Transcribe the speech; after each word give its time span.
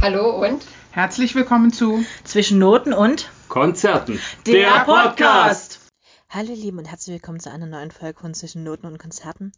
Hallo 0.00 0.46
und 0.46 0.64
Herzlich 0.92 1.34
willkommen 1.34 1.72
zu 1.72 2.04
Zwischen 2.22 2.60
Noten 2.60 2.92
und 2.92 3.28
Konzerten. 3.48 4.20
der 4.46 4.84
Podcast. 4.84 5.90
Hallo 6.30 6.50
ihr 6.50 6.56
Lieben 6.56 6.78
und 6.78 6.84
herzlich 6.84 7.14
willkommen 7.14 7.40
zu 7.40 7.50
einer 7.50 7.66
neuen 7.66 7.90
Folge 7.90 8.20
von 8.20 8.32
Zwischen 8.32 8.62
Noten 8.62 8.86
und 8.86 8.98
Konzerten. 8.98 9.50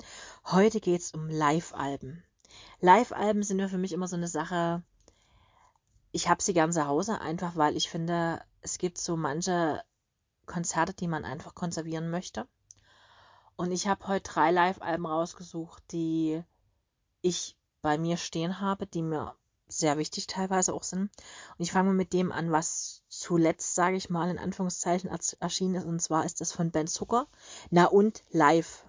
Heute 0.46 0.80
geht 0.80 1.02
es 1.02 1.12
um 1.12 1.28
Live-Alben. 1.28 2.24
Live-Alben 2.80 3.42
sind 3.42 3.58
ja 3.58 3.68
für 3.68 3.76
mich 3.76 3.92
immer 3.92 4.08
so 4.08 4.16
eine 4.16 4.28
Sache. 4.28 4.82
Ich 6.10 6.30
habe 6.30 6.42
sie 6.42 6.54
gern 6.54 6.72
zu 6.72 6.86
Hause, 6.86 7.20
einfach 7.20 7.56
weil 7.56 7.76
ich 7.76 7.90
finde, 7.90 8.40
es 8.62 8.78
gibt 8.78 8.96
so 8.96 9.18
manche 9.18 9.82
Konzerte, 10.46 10.94
die 10.94 11.06
man 11.06 11.26
einfach 11.26 11.54
konservieren 11.54 12.10
möchte. 12.10 12.48
Und 13.56 13.72
ich 13.72 13.88
habe 13.88 14.08
heute 14.08 14.32
drei 14.32 14.50
Live-Alben 14.52 15.04
rausgesucht, 15.04 15.82
die 15.92 16.42
ich 17.20 17.56
bei 17.82 17.98
mir 17.98 18.16
stehen 18.16 18.58
habe, 18.62 18.86
die 18.86 19.02
mir 19.02 19.34
sehr 19.70 19.98
wichtig 19.98 20.26
teilweise 20.26 20.74
auch 20.74 20.82
sind. 20.82 21.02
Und 21.02 21.10
ich 21.58 21.72
fange 21.72 21.88
mal 21.88 21.94
mit 21.94 22.12
dem 22.12 22.32
an, 22.32 22.52
was 22.52 23.02
zuletzt, 23.08 23.74
sage 23.74 23.96
ich 23.96 24.10
mal, 24.10 24.30
in 24.30 24.38
Anführungszeichen 24.38 25.10
erschienen 25.40 25.76
ist. 25.76 25.84
Und 25.84 26.00
zwar 26.00 26.24
ist 26.24 26.40
das 26.40 26.52
von 26.52 26.70
Ben 26.70 26.86
Zucker. 26.86 27.26
Na 27.70 27.86
und 27.86 28.24
live, 28.30 28.84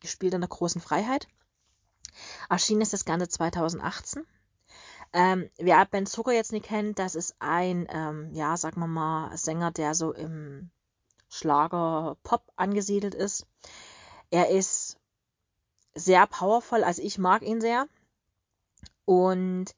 gespielt 0.00 0.34
in 0.34 0.40
der 0.40 0.48
großen 0.48 0.80
Freiheit. 0.80 1.28
Erschienen 2.48 2.82
ist 2.82 2.92
das 2.92 3.04
Ganze 3.04 3.28
2018. 3.28 4.26
Ähm, 5.12 5.50
wer 5.58 5.84
Ben 5.86 6.06
Zucker 6.06 6.32
jetzt 6.32 6.52
nicht 6.52 6.66
kennt, 6.66 6.98
das 6.98 7.14
ist 7.14 7.34
ein, 7.40 7.88
ähm, 7.90 8.32
ja, 8.32 8.56
sagen 8.56 8.80
wir 8.80 8.86
mal, 8.86 9.36
Sänger, 9.36 9.72
der 9.72 9.94
so 9.94 10.12
im 10.12 10.70
Schlager 11.28 12.16
Pop 12.22 12.44
angesiedelt 12.56 13.14
ist. 13.14 13.46
Er 14.30 14.50
ist 14.50 14.98
sehr 15.94 16.26
powerful, 16.26 16.84
also 16.84 17.02
ich 17.02 17.18
mag 17.18 17.42
ihn 17.42 17.60
sehr. 17.60 17.86
Und 19.04 19.74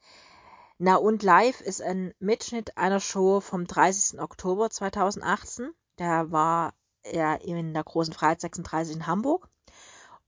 na 0.79 0.97
und 0.97 1.23
live 1.23 1.61
ist 1.61 1.83
ein 1.83 2.15
Mitschnitt 2.19 2.77
einer 2.77 3.01
Show 3.01 3.41
vom 3.41 3.67
30. 3.67 4.21
Oktober 4.21 4.71
2018. 4.71 5.73
Der 5.99 6.30
war 6.30 6.74
er 7.02 7.43
in 7.43 7.74
der 7.74 7.85
großen 7.85 8.15
Freiheit 8.15 8.41
36 8.41 8.96
in 8.96 9.07
Hamburg 9.07 9.49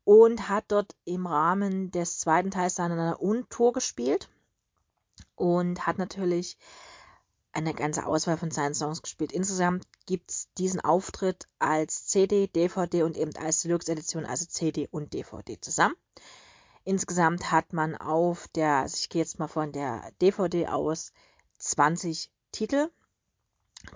und 0.05 0.49
hat 0.49 0.65
dort 0.69 0.95
im 1.05 1.27
Rahmen 1.27 1.91
des 1.91 2.19
zweiten 2.19 2.51
Teils 2.51 2.75
seiner 2.77 3.21
Und-Tour 3.21 3.73
gespielt 3.73 4.29
und 5.35 5.87
hat 5.87 5.99
natürlich 5.99 6.59
eine 7.53 7.73
ganze 7.73 8.05
Auswahl 8.07 8.37
von 8.37 8.51
seinen 8.51 8.75
Songs 8.75 9.01
gespielt. 9.01 9.33
Insgesamt 9.33 9.87
gibt 10.07 10.31
es 10.31 10.49
diesen 10.59 10.81
Auftritt 10.81 11.49
als 11.59 12.07
CD, 12.07 12.49
DVD 12.49 13.05
und 13.05 13.17
eben 13.17 13.35
als 13.37 13.63
Deluxe-Edition, 13.63 14.27
also 14.27 14.45
CD 14.47 14.89
und 14.91 15.15
DVD 15.15 15.61
zusammen. 15.61 15.95
Insgesamt 16.85 17.51
hat 17.51 17.73
man 17.73 17.97
auf 17.97 18.49
der, 18.49 18.77
also 18.77 18.97
ich 18.99 19.09
gehe 19.09 19.23
jetzt 19.23 19.39
mal 19.39 19.49
von 19.49 19.73
der 19.73 20.11
DVD 20.21 20.69
aus, 20.69 21.13
20 21.59 22.31
Titel 22.53 22.91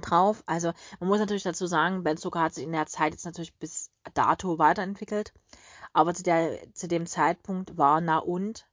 drauf. 0.00 0.42
Also 0.47 0.72
man 1.00 1.09
muss 1.09 1.19
natürlich 1.19 1.42
dazu 1.42 1.66
sagen, 1.66 2.03
Ben 2.03 2.16
Zucker 2.16 2.41
hat 2.41 2.55
sich 2.55 2.64
in 2.64 2.72
der 2.72 2.86
Zeit 2.86 3.12
jetzt 3.12 3.25
natürlich 3.25 3.55
bis 3.55 3.91
dato 4.14 4.59
weiterentwickelt. 4.59 5.33
Aber 5.92 6.14
zu, 6.14 6.22
der, 6.22 6.72
zu 6.75 6.89
dem 6.89 7.06
Zeitpunkt 7.06 7.77
war 7.77 8.00
Na 8.00 8.19
und 8.19 8.66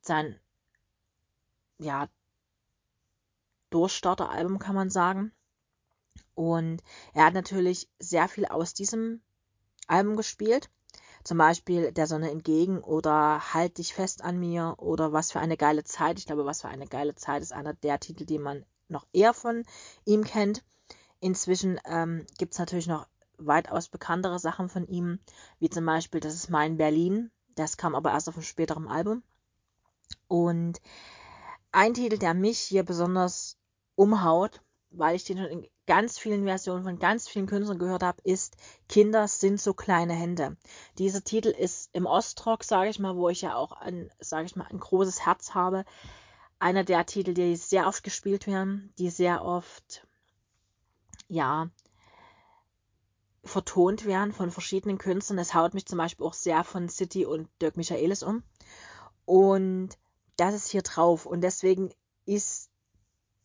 sein 0.00 0.38
ja, 1.78 2.08
Durchstarteralbum, 3.70 4.58
kann 4.58 4.74
man 4.74 4.90
sagen. 4.90 5.32
Und 6.34 6.82
er 7.14 7.26
hat 7.26 7.34
natürlich 7.34 7.88
sehr 7.98 8.28
viel 8.28 8.46
aus 8.46 8.74
diesem 8.74 9.22
Album 9.86 10.16
gespielt. 10.16 10.70
Zum 11.26 11.38
Beispiel 11.38 11.90
Der 11.90 12.06
Sonne 12.06 12.30
entgegen 12.30 12.78
oder 12.78 13.52
Halt 13.52 13.78
dich 13.78 13.94
fest 13.94 14.22
an 14.22 14.38
mir 14.38 14.76
oder 14.78 15.12
Was 15.12 15.32
für 15.32 15.40
eine 15.40 15.56
geile 15.56 15.82
Zeit. 15.82 16.20
Ich 16.20 16.26
glaube, 16.26 16.46
Was 16.46 16.60
für 16.60 16.68
eine 16.68 16.86
geile 16.86 17.16
Zeit 17.16 17.42
ist 17.42 17.52
einer 17.52 17.74
der 17.74 17.98
Titel, 17.98 18.24
die 18.24 18.38
man 18.38 18.64
noch 18.86 19.08
eher 19.12 19.34
von 19.34 19.64
ihm 20.04 20.22
kennt. 20.22 20.62
Inzwischen 21.18 21.80
ähm, 21.84 22.24
gibt 22.38 22.52
es 22.52 22.60
natürlich 22.60 22.86
noch 22.86 23.08
weitaus 23.38 23.88
bekanntere 23.88 24.38
Sachen 24.38 24.68
von 24.68 24.86
ihm, 24.86 25.18
wie 25.58 25.68
zum 25.68 25.84
Beispiel 25.84 26.20
Das 26.20 26.32
ist 26.32 26.48
mein 26.48 26.76
Berlin. 26.76 27.32
Das 27.56 27.76
kam 27.76 27.96
aber 27.96 28.12
erst 28.12 28.28
auf 28.28 28.36
einem 28.36 28.44
späteren 28.44 28.86
Album. 28.86 29.24
Und 30.28 30.80
ein 31.72 31.94
Titel, 31.94 32.18
der 32.18 32.34
mich 32.34 32.60
hier 32.60 32.84
besonders 32.84 33.58
umhaut, 33.96 34.62
weil 34.90 35.16
ich 35.16 35.24
den 35.24 35.38
schon 35.38 35.66
ganz 35.86 36.18
vielen 36.18 36.44
Versionen 36.44 36.84
von 36.84 36.98
ganz 36.98 37.28
vielen 37.28 37.46
Künstlern 37.46 37.78
gehört 37.78 38.02
habe, 38.02 38.20
ist 38.24 38.56
Kinder 38.88 39.28
sind 39.28 39.60
so 39.60 39.74
kleine 39.74 40.14
Hände. 40.14 40.56
Dieser 40.98 41.22
Titel 41.22 41.48
ist 41.48 41.90
im 41.92 42.06
Ostrock, 42.06 42.64
sage 42.64 42.90
ich 42.90 42.98
mal, 42.98 43.16
wo 43.16 43.28
ich 43.28 43.42
ja 43.42 43.54
auch 43.54 43.72
ein, 43.72 44.10
sage 44.18 44.46
ich 44.46 44.56
mal, 44.56 44.66
ein 44.70 44.80
großes 44.80 45.24
Herz 45.24 45.54
habe. 45.54 45.84
Einer 46.58 46.84
der 46.84 47.06
Titel, 47.06 47.34
die 47.34 47.56
sehr 47.56 47.86
oft 47.86 48.02
gespielt 48.02 48.46
werden, 48.46 48.92
die 48.98 49.10
sehr 49.10 49.44
oft, 49.44 50.06
ja, 51.28 51.68
vertont 53.44 54.06
werden 54.06 54.32
von 54.32 54.50
verschiedenen 54.50 54.98
Künstlern. 54.98 55.38
Es 55.38 55.54
haut 55.54 55.74
mich 55.74 55.86
zum 55.86 55.98
Beispiel 55.98 56.26
auch 56.26 56.34
sehr 56.34 56.64
von 56.64 56.88
City 56.88 57.24
und 57.24 57.48
Dirk 57.60 57.76
Michaelis 57.76 58.22
um. 58.22 58.42
Und 59.24 59.90
das 60.36 60.54
ist 60.54 60.68
hier 60.68 60.82
drauf. 60.82 61.26
Und 61.26 61.42
deswegen 61.42 61.90
ist 62.24 62.65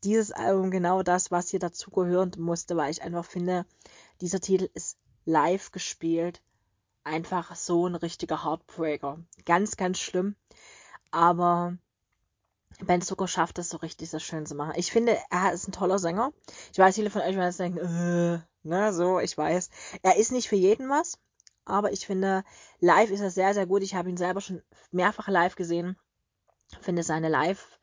dieses 0.04 0.32
Album 0.32 0.72
genau 0.72 1.04
das, 1.04 1.32
was 1.32 1.50
hier 1.50 1.60
dazugehören 1.60 2.32
musste, 2.38 2.76
weil 2.78 2.92
ich 2.92 3.02
einfach 3.02 3.26
finde, 3.26 3.66
dieser 4.22 4.40
Titel 4.40 4.70
ist 4.74 4.98
live 5.26 5.72
gespielt. 5.72 6.42
Einfach 7.04 7.56
so 7.56 7.88
ein 7.88 7.96
richtiger 7.96 8.44
Heartbreaker. 8.44 9.20
Ganz, 9.46 9.78
ganz 9.78 10.00
schlimm. 10.00 10.36
Aber 11.12 11.78
Ben 12.80 13.02
Zucker 13.02 13.28
schafft 13.28 13.60
es 13.60 13.70
so 13.70 13.78
richtig, 13.78 14.10
das 14.12 14.24
schön 14.24 14.46
zu 14.46 14.56
machen. 14.56 14.74
Ich 14.76 14.92
finde, 14.92 15.18
er 15.30 15.54
ist 15.54 15.68
ein 15.68 15.72
toller 15.72 16.00
Sänger. 16.00 16.32
Ich 16.72 16.80
weiß, 16.80 16.96
viele 16.96 17.10
von 17.10 17.22
euch 17.22 17.36
werden 17.36 17.46
jetzt 17.46 17.60
denken, 17.60 17.80
äh, 17.80 18.40
ne, 18.64 18.94
so, 18.94 19.20
ich 19.20 19.38
weiß. 19.38 19.70
Er 20.02 20.18
ist 20.18 20.32
nicht 20.32 20.48
für 20.48 20.56
jeden 20.56 20.90
was, 20.90 21.20
aber 21.66 21.92
ich 21.92 22.06
finde, 22.06 22.44
live 22.80 23.12
ist 23.12 23.22
er 23.22 23.32
sehr, 23.32 23.54
sehr 23.54 23.68
gut. 23.68 23.84
Ich 23.84 23.96
habe 23.96 24.10
ihn 24.10 24.18
selber 24.18 24.42
schon 24.42 24.62
mehrfach 24.92 25.28
live 25.28 25.56
gesehen. 25.56 25.98
Finde 26.82 27.04
seine 27.04 27.30
Live- 27.30 27.80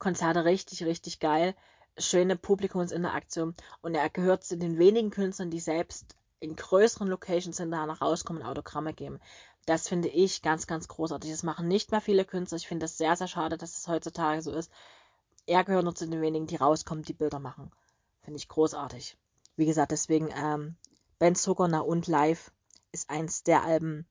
Konzerte 0.00 0.44
richtig, 0.44 0.82
richtig 0.84 1.20
geil. 1.20 1.54
Schöne 1.96 2.34
Publikumsinteraktion. 2.34 3.54
Und 3.82 3.94
er 3.94 4.10
gehört 4.10 4.42
zu 4.42 4.56
den 4.56 4.78
wenigen 4.78 5.10
Künstlern, 5.10 5.50
die 5.50 5.60
selbst 5.60 6.16
in 6.40 6.56
größeren 6.56 7.06
Locations 7.06 7.58
hinterher 7.58 7.88
rauskommen 8.00 8.42
und 8.42 8.48
Autogramme 8.48 8.94
geben. 8.94 9.20
Das 9.66 9.86
finde 9.86 10.08
ich 10.08 10.42
ganz, 10.42 10.66
ganz 10.66 10.88
großartig. 10.88 11.30
Das 11.30 11.42
machen 11.42 11.68
nicht 11.68 11.92
mehr 11.92 12.00
viele 12.00 12.24
Künstler. 12.24 12.56
Ich 12.56 12.66
finde 12.66 12.86
es 12.86 12.98
sehr, 12.98 13.14
sehr 13.14 13.28
schade, 13.28 13.58
dass 13.58 13.76
es 13.76 13.86
heutzutage 13.86 14.42
so 14.42 14.52
ist. 14.52 14.72
Er 15.46 15.64
gehört 15.64 15.84
nur 15.84 15.94
zu 15.94 16.08
den 16.08 16.22
wenigen, 16.22 16.46
die 16.46 16.56
rauskommen, 16.56 17.04
die 17.04 17.12
Bilder 17.12 17.38
machen. 17.38 17.70
Finde 18.22 18.38
ich 18.38 18.48
großartig. 18.48 19.16
Wie 19.56 19.66
gesagt, 19.66 19.92
deswegen 19.92 20.30
ähm, 20.34 20.76
Ben 21.18 21.34
Zuckerner 21.34 21.86
und 21.86 22.06
Live 22.06 22.50
ist 22.92 23.10
eins 23.10 23.42
der 23.42 23.62
Alben, 23.62 24.06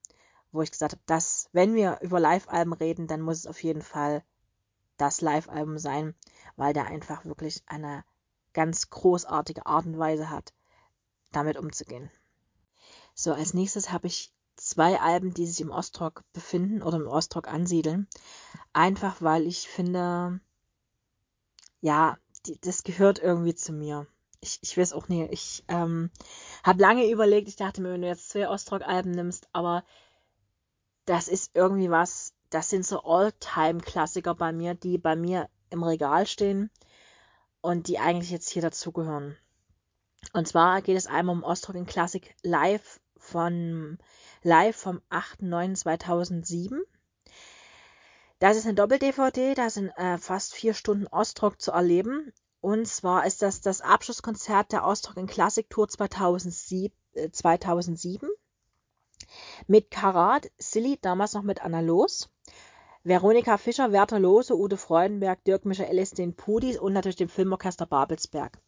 wo 0.52 0.62
ich 0.62 0.70
gesagt 0.70 0.92
habe, 0.92 1.02
dass, 1.06 1.48
wenn 1.52 1.74
wir 1.74 1.98
über 2.00 2.20
Live-Alben 2.20 2.72
reden, 2.72 3.08
dann 3.08 3.20
muss 3.20 3.38
es 3.38 3.46
auf 3.46 3.62
jeden 3.62 3.82
Fall 3.82 4.22
das 5.00 5.20
Live-Album 5.20 5.78
sein, 5.78 6.14
weil 6.56 6.72
der 6.72 6.86
einfach 6.86 7.24
wirklich 7.24 7.62
eine 7.66 8.04
ganz 8.52 8.90
großartige 8.90 9.66
Art 9.66 9.86
und 9.86 9.98
Weise 9.98 10.30
hat, 10.30 10.52
damit 11.32 11.56
umzugehen. 11.56 12.10
So, 13.14 13.32
als 13.32 13.54
nächstes 13.54 13.92
habe 13.92 14.06
ich 14.06 14.32
zwei 14.56 15.00
Alben, 15.00 15.32
die 15.32 15.46
sich 15.46 15.60
im 15.60 15.70
Ostrock 15.70 16.22
befinden 16.32 16.82
oder 16.82 16.98
im 16.98 17.06
Ostrock 17.06 17.48
ansiedeln. 17.48 18.08
Einfach 18.72 19.22
weil 19.22 19.46
ich 19.46 19.68
finde, 19.68 20.40
ja, 21.80 22.18
die, 22.46 22.60
das 22.60 22.82
gehört 22.82 23.18
irgendwie 23.18 23.54
zu 23.54 23.72
mir. 23.72 24.06
Ich, 24.40 24.58
ich 24.62 24.76
weiß 24.76 24.92
auch 24.92 25.08
nicht. 25.08 25.32
Ich 25.32 25.64
ähm, 25.68 26.10
habe 26.62 26.80
lange 26.80 27.10
überlegt, 27.10 27.48
ich 27.48 27.56
dachte 27.56 27.80
mir, 27.80 27.92
wenn 27.92 28.02
du 28.02 28.08
jetzt 28.08 28.30
zwei 28.30 28.48
Ostrock-Alben 28.48 29.10
nimmst, 29.10 29.48
aber 29.52 29.84
das 31.04 31.28
ist 31.28 31.50
irgendwie 31.54 31.90
was, 31.90 32.34
das 32.50 32.68
sind 32.70 32.84
so 32.84 33.02
All-Time-Klassiker 33.02 34.34
bei 34.34 34.52
mir, 34.52 34.74
die 34.74 34.98
bei 34.98 35.16
mir 35.16 35.48
im 35.70 35.82
Regal 35.82 36.26
stehen 36.26 36.70
und 37.60 37.88
die 37.88 37.98
eigentlich 37.98 38.30
jetzt 38.30 38.50
hier 38.50 38.62
dazugehören. 38.62 39.36
Und 40.32 40.48
zwar 40.48 40.82
geht 40.82 40.96
es 40.96 41.06
einmal 41.06 41.36
um 41.36 41.42
Ostrock 41.42 41.76
in 41.76 41.86
Classic 41.86 42.34
Live 42.42 43.00
von 43.16 43.98
Live 44.42 44.76
vom 44.76 45.00
8.9.2007. 45.10 46.80
Das 48.38 48.56
ist 48.56 48.64
eine 48.64 48.74
Doppel-DVD, 48.74 49.54
da 49.54 49.70
sind 49.70 49.90
äh, 49.96 50.18
fast 50.18 50.54
vier 50.54 50.74
Stunden 50.74 51.06
Ostrock 51.06 51.60
zu 51.60 51.72
erleben. 51.72 52.32
Und 52.60 52.86
zwar 52.86 53.26
ist 53.26 53.42
das 53.42 53.60
das 53.60 53.80
Abschlusskonzert 53.80 54.72
der 54.72 54.84
Ostrock 54.84 55.16
in 55.16 55.26
Classic 55.26 55.68
Tour 55.68 55.88
2007. 55.88 56.92
Äh, 57.12 57.30
2007 57.30 58.28
mit 59.66 59.90
Karat, 59.90 60.50
Silly, 60.58 60.98
damals 61.00 61.34
noch 61.34 61.42
mit 61.42 61.62
Anna 61.62 61.80
Los, 61.80 62.30
Veronika 63.02 63.56
Fischer, 63.56 63.92
Werther 63.92 64.18
Lose, 64.18 64.54
Ute 64.54 64.76
Freudenberg, 64.76 65.42
Dirk 65.44 65.64
Michaelis, 65.64 66.10
den 66.10 66.34
Pudis 66.34 66.78
und 66.78 66.92
natürlich 66.92 67.16
dem 67.16 67.30
Filmorchester 67.30 67.86
Babelsberg. 67.86 68.58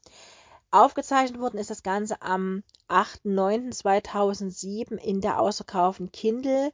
Aufgezeichnet 0.71 1.39
worden 1.39 1.59
ist 1.59 1.69
das 1.69 1.83
Ganze 1.83 2.23
am 2.23 2.63
8.9.2007 2.89 4.97
in 4.97 5.21
der 5.21 5.39
ausverkauften 5.39 6.13
Kindle 6.13 6.73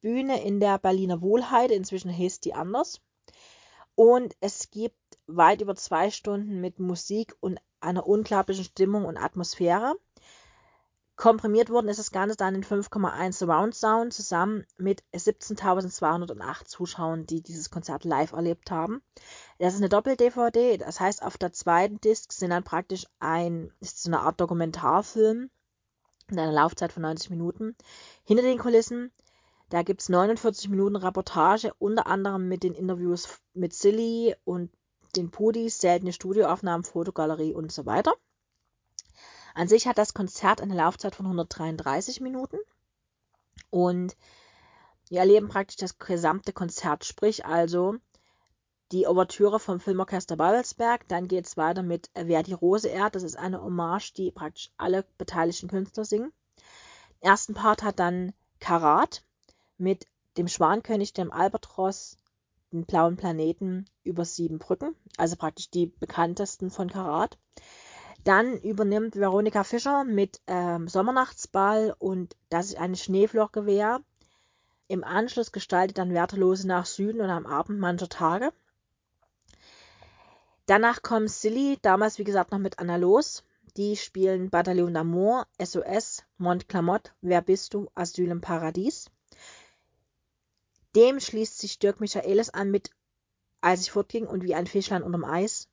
Bühne 0.00 0.40
in 0.44 0.60
der 0.60 0.78
Berliner 0.78 1.20
Wohlheide. 1.20 1.74
Inzwischen 1.74 2.16
heißt 2.16 2.44
die 2.44 2.54
anders. 2.54 3.00
Und 3.96 4.36
es 4.40 4.70
gibt 4.70 5.18
weit 5.26 5.62
über 5.62 5.74
zwei 5.74 6.12
Stunden 6.12 6.60
mit 6.60 6.78
Musik 6.78 7.34
und 7.40 7.58
einer 7.80 8.06
unglaublichen 8.06 8.64
Stimmung 8.64 9.04
und 9.04 9.16
Atmosphäre. 9.16 9.96
Komprimiert 11.20 11.68
worden 11.68 11.88
ist 11.88 11.98
das 11.98 12.12
Ganze 12.12 12.34
dann 12.34 12.54
in 12.54 12.64
5,1 12.64 13.34
Surround 13.34 13.74
Sound 13.74 14.14
zusammen 14.14 14.64
mit 14.78 15.02
17.208 15.12 16.64
Zuschauern, 16.64 17.26
die 17.26 17.42
dieses 17.42 17.68
Konzert 17.68 18.04
live 18.04 18.32
erlebt 18.32 18.70
haben. 18.70 19.02
Das 19.58 19.74
ist 19.74 19.80
eine 19.80 19.90
Doppel-DVD, 19.90 20.78
das 20.78 20.98
heißt, 20.98 21.22
auf 21.22 21.36
der 21.36 21.52
zweiten 21.52 22.00
Disc 22.00 22.32
sind 22.32 22.48
dann 22.48 22.64
praktisch 22.64 23.04
ein, 23.18 23.70
ist 23.80 24.02
so 24.02 24.08
eine 24.08 24.20
Art 24.20 24.40
Dokumentarfilm 24.40 25.50
in 26.30 26.38
einer 26.38 26.52
Laufzeit 26.52 26.90
von 26.90 27.02
90 27.02 27.28
Minuten. 27.28 27.76
Hinter 28.24 28.42
den 28.42 28.56
Kulissen, 28.56 29.12
da 29.68 29.82
gibt 29.82 30.00
es 30.00 30.08
49 30.08 30.70
Minuten 30.70 30.96
Reportage, 30.96 31.74
unter 31.78 32.06
anderem 32.06 32.48
mit 32.48 32.62
den 32.62 32.72
Interviews 32.72 33.28
mit 33.52 33.74
Silly 33.74 34.36
und 34.44 34.70
den 35.16 35.30
Pudis, 35.30 35.80
seltene 35.80 36.14
Studioaufnahmen, 36.14 36.82
Fotogalerie 36.82 37.52
und 37.52 37.70
so 37.70 37.84
weiter. 37.84 38.14
An 39.54 39.68
sich 39.68 39.86
hat 39.86 39.98
das 39.98 40.14
Konzert 40.14 40.60
eine 40.60 40.74
Laufzeit 40.74 41.14
von 41.14 41.26
133 41.26 42.20
Minuten 42.20 42.58
und 43.70 44.16
wir 45.08 45.20
erleben 45.20 45.48
praktisch 45.48 45.76
das 45.76 45.98
gesamte 45.98 46.52
Konzert, 46.52 47.04
sprich 47.04 47.44
also 47.44 47.96
die 48.92 49.06
Ouvertüre 49.06 49.60
vom 49.60 49.80
Filmorchester 49.80 50.36
Babelsberg. 50.36 51.06
Dann 51.08 51.28
geht 51.28 51.46
es 51.46 51.56
weiter 51.56 51.82
mit 51.82 52.10
Wer 52.14 52.42
die 52.42 52.52
Rose 52.52 52.88
ehrt. 52.88 53.14
Das 53.14 53.22
ist 53.22 53.36
eine 53.36 53.62
Hommage, 53.62 54.12
die 54.16 54.30
praktisch 54.30 54.70
alle 54.76 55.04
beteiligten 55.18 55.68
Künstler 55.68 56.04
singen. 56.04 56.32
Den 57.20 57.28
ersten 57.28 57.54
Part 57.54 57.82
hat 57.82 57.98
dann 57.98 58.32
Karat 58.58 59.22
mit 59.78 60.06
dem 60.36 60.48
Schwankönig, 60.48 61.12
dem 61.12 61.32
Albatros, 61.32 62.16
den 62.72 62.84
blauen 62.84 63.16
Planeten 63.16 63.86
über 64.04 64.24
sieben 64.24 64.58
Brücken, 64.58 64.94
also 65.16 65.36
praktisch 65.36 65.70
die 65.70 65.86
bekanntesten 65.86 66.70
von 66.70 66.88
Karat. 66.88 67.36
Dann 68.24 68.58
übernimmt 68.58 69.16
Veronika 69.16 69.64
Fischer 69.64 70.04
mit 70.04 70.40
ähm, 70.46 70.88
Sommernachtsball 70.88 71.94
und 71.98 72.36
das 72.50 72.66
ist 72.66 72.78
eine 72.78 72.96
Schneeflochgewehr. 72.96 74.00
Im 74.88 75.04
Anschluss 75.04 75.52
gestaltet 75.52 75.98
dann 75.98 76.12
Wertelose 76.12 76.66
nach 76.66 76.84
Süden 76.84 77.20
und 77.20 77.30
am 77.30 77.46
Abend 77.46 77.78
mancher 77.78 78.08
Tage. 78.08 78.52
Danach 80.66 81.02
kommt 81.02 81.30
Silly, 81.30 81.78
damals 81.80 82.18
wie 82.18 82.24
gesagt 82.24 82.52
noch 82.52 82.58
mit 82.58 82.78
Anna 82.78 82.96
Los. 82.96 83.42
Die 83.76 83.96
spielen 83.96 84.50
Bataillon 84.50 84.92
d'Amour, 84.92 85.46
SOS, 85.62 86.24
Mont 86.38 86.68
Clamott, 86.68 87.14
Wer 87.22 87.40
bist 87.40 87.72
du, 87.72 87.88
Asyl 87.94 88.30
im 88.30 88.40
Paradies. 88.40 89.10
Dem 90.94 91.20
schließt 91.20 91.58
sich 91.58 91.78
Dirk 91.78 92.00
Michaelis 92.00 92.50
an 92.50 92.70
mit 92.70 92.90
Als 93.60 93.82
ich 93.82 93.92
fortging 93.92 94.26
und 94.26 94.42
wie 94.42 94.54
ein 94.54 94.66
Fischlein 94.66 95.02
unterm 95.02 95.24
Eis. 95.24 95.69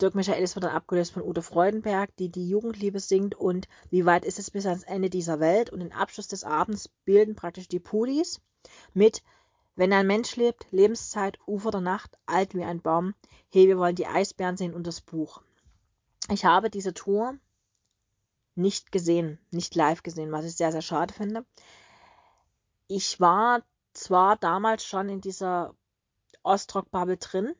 Dirk 0.00 0.14
Michaelis 0.14 0.56
wird 0.56 0.64
dann 0.64 0.74
abgelöst 0.74 1.12
von 1.12 1.22
Ute 1.22 1.42
Freudenberg, 1.42 2.14
die 2.16 2.30
die 2.30 2.48
Jugendliebe 2.48 3.00
singt 3.00 3.34
und 3.34 3.68
Wie 3.90 4.06
weit 4.06 4.24
ist 4.24 4.38
es 4.38 4.50
bis 4.50 4.66
ans 4.66 4.84
Ende 4.84 5.10
dieser 5.10 5.40
Welt? 5.40 5.70
Und 5.70 5.80
den 5.80 5.92
Abschluss 5.92 6.28
des 6.28 6.44
Abends 6.44 6.88
bilden 7.04 7.36
praktisch 7.36 7.68
die 7.68 7.80
Pudis 7.80 8.40
mit 8.94 9.22
Wenn 9.76 9.92
ein 9.92 10.06
Mensch 10.06 10.36
lebt, 10.36 10.66
Lebenszeit, 10.70 11.38
Ufer 11.46 11.70
der 11.70 11.80
Nacht, 11.80 12.16
alt 12.26 12.54
wie 12.54 12.64
ein 12.64 12.80
Baum, 12.80 13.14
hey, 13.50 13.68
wir 13.68 13.78
wollen 13.78 13.94
die 13.94 14.06
Eisbären 14.06 14.56
sehen 14.56 14.74
und 14.74 14.86
das 14.86 15.00
Buch. 15.00 15.42
Ich 16.30 16.44
habe 16.44 16.70
diese 16.70 16.94
Tour 16.94 17.38
nicht 18.54 18.92
gesehen, 18.92 19.38
nicht 19.50 19.74
live 19.74 20.02
gesehen, 20.02 20.32
was 20.32 20.44
ich 20.44 20.56
sehr, 20.56 20.72
sehr 20.72 20.82
schade 20.82 21.14
finde. 21.14 21.44
Ich 22.88 23.20
war 23.20 23.62
zwar 23.92 24.36
damals 24.36 24.84
schon 24.84 25.08
in 25.08 25.20
dieser 25.20 25.74
Ostrock-Bubble 26.42 27.16
drin, 27.18 27.54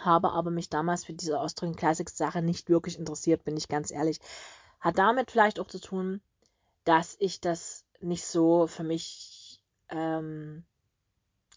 habe 0.00 0.32
aber 0.32 0.50
mich 0.50 0.68
damals 0.68 1.04
für 1.04 1.14
diese 1.14 1.40
Austrian 1.40 1.76
Classics 1.76 2.16
Sache 2.16 2.42
nicht 2.42 2.68
wirklich 2.68 2.98
interessiert, 2.98 3.44
bin 3.44 3.56
ich 3.56 3.68
ganz 3.68 3.90
ehrlich. 3.90 4.20
Hat 4.80 4.98
damit 4.98 5.30
vielleicht 5.30 5.58
auch 5.58 5.66
zu 5.66 5.80
tun, 5.80 6.20
dass 6.84 7.16
ich 7.18 7.40
das 7.40 7.84
nicht 8.00 8.24
so 8.24 8.66
für 8.66 8.84
mich 8.84 9.60
ähm, 9.88 10.64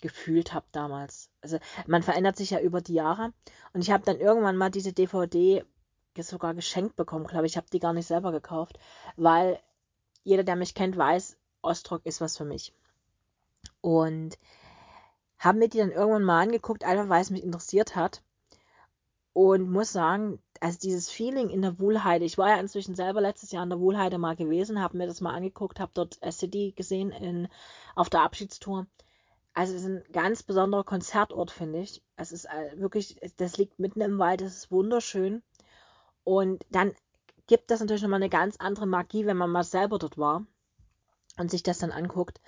gefühlt 0.02 0.54
habe 0.54 0.66
damals. 0.72 1.30
Also 1.42 1.60
man 1.86 2.04
verändert 2.04 2.36
sich 2.38 2.50
ja 2.52 2.60
über 2.60 2.82
die 2.82 2.96
Jahre 2.96 3.34
und 3.74 3.82
ich 3.82 3.92
habe 3.92 4.04
dann 4.04 4.20
irgendwann 4.20 4.58
mal 4.58 4.72
diese 4.72 4.94
DVD 4.94 5.64
sogar 6.18 6.54
geschenkt 6.54 6.96
bekommen, 6.96 7.28
glaube 7.28 7.46
ich. 7.46 7.54
Ich 7.54 7.58
habe 7.58 7.68
die 7.72 7.80
gar 7.80 7.94
nicht 7.94 8.08
selber 8.08 8.32
gekauft, 8.32 8.78
weil 9.16 9.60
jeder, 10.24 10.44
der 10.44 10.56
mich 10.56 10.76
kennt, 10.76 10.98
weiß, 10.98 11.38
Ostrock 11.62 12.06
ist 12.06 12.22
was 12.22 12.38
für 12.38 12.46
mich. 12.46 12.74
Und 13.82 14.38
habe 15.42 15.58
mir 15.58 15.70
die 15.70 15.80
dann 15.80 15.92
irgendwann 15.92 16.24
mal 16.24 16.42
angeguckt, 16.42 16.84
einfach 16.84 17.10
weil 17.10 17.22
es 17.22 17.32
mich 17.32 17.44
interessiert 17.44 17.96
hat. 17.96 18.22
Und 19.34 19.72
muss 19.72 19.92
sagen, 19.92 20.40
also 20.60 20.78
dieses 20.78 21.10
Feeling 21.10 21.50
in 21.50 21.64
der 21.64 21.80
Wohlheide, 21.80 22.26
ich 22.26 22.38
war 22.38 22.50
ja 22.50 22.60
inzwischen 22.60 22.96
selber 22.96 23.22
letztes 23.22 23.52
Jahr 23.52 23.64
in 23.64 23.70
der 23.70 23.80
Wohlheide 23.80 24.18
mal 24.18 24.36
gewesen, 24.36 24.82
habe 24.82 24.98
mir 24.98 25.08
das 25.08 25.22
mal 25.22 25.34
angeguckt, 25.34 25.80
habe 25.80 25.92
dort 25.94 26.20
City 26.32 26.74
gesehen 26.76 27.12
in, 27.12 27.48
auf 27.96 28.10
der 28.10 28.22
Abschiedstour. 28.22 28.86
Also 29.54 29.74
es 29.74 29.82
ist 29.82 29.88
ein 29.88 30.04
ganz 30.12 30.44
besonderer 30.44 30.84
Konzertort, 30.84 31.50
finde 31.50 31.80
ich. 31.80 32.04
Es 32.18 32.32
ist 32.32 32.46
äh, 32.46 32.80
wirklich, 32.80 33.20
das 33.38 33.58
liegt 33.58 33.80
mitten 33.80 34.02
im 34.02 34.20
Wald, 34.20 34.42
es 34.42 34.56
ist 34.56 34.72
wunderschön. 34.72 35.42
Und 36.24 36.64
dann 36.70 36.94
gibt 37.48 37.72
das 37.72 37.80
natürlich 37.80 38.04
nochmal 38.04 38.22
eine 38.22 38.30
ganz 38.30 38.58
andere 38.58 38.86
Magie, 38.86 39.26
wenn 39.26 39.38
man 39.38 39.50
mal 39.50 39.64
selber 39.64 39.98
dort 39.98 40.18
war 40.20 40.46
und 41.38 41.50
sich 41.50 41.64
das 41.64 41.80
dann 41.80 41.92
anguckt. 41.92 42.42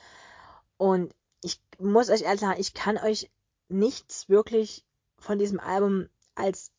Und 0.77 1.15
ich 1.43 1.61
muss 1.79 2.09
euch 2.09 2.21
ehrlich 2.21 2.41
sagen, 2.41 2.59
ich 2.59 2.73
kann 2.73 2.97
euch 2.97 3.29
nichts 3.69 4.29
wirklich 4.29 4.85
von 5.17 5.39
diesem 5.39 5.59
Album 5.59 6.09
als 6.35 6.71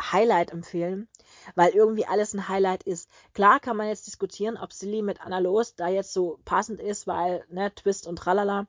Highlight 0.00 0.50
empfehlen, 0.50 1.08
weil 1.54 1.70
irgendwie 1.72 2.06
alles 2.06 2.34
ein 2.34 2.48
Highlight 2.48 2.82
ist. 2.84 3.08
Klar 3.34 3.60
kann 3.60 3.76
man 3.76 3.88
jetzt 3.88 4.06
diskutieren, 4.06 4.56
ob 4.56 4.72
Silly 4.72 5.02
mit 5.02 5.20
Anna 5.20 5.38
Los 5.38 5.74
da 5.74 5.88
jetzt 5.88 6.12
so 6.12 6.40
passend 6.44 6.80
ist, 6.80 7.06
weil, 7.06 7.44
ne, 7.50 7.74
Twist 7.74 8.06
und 8.06 8.16
tralala. 8.16 8.66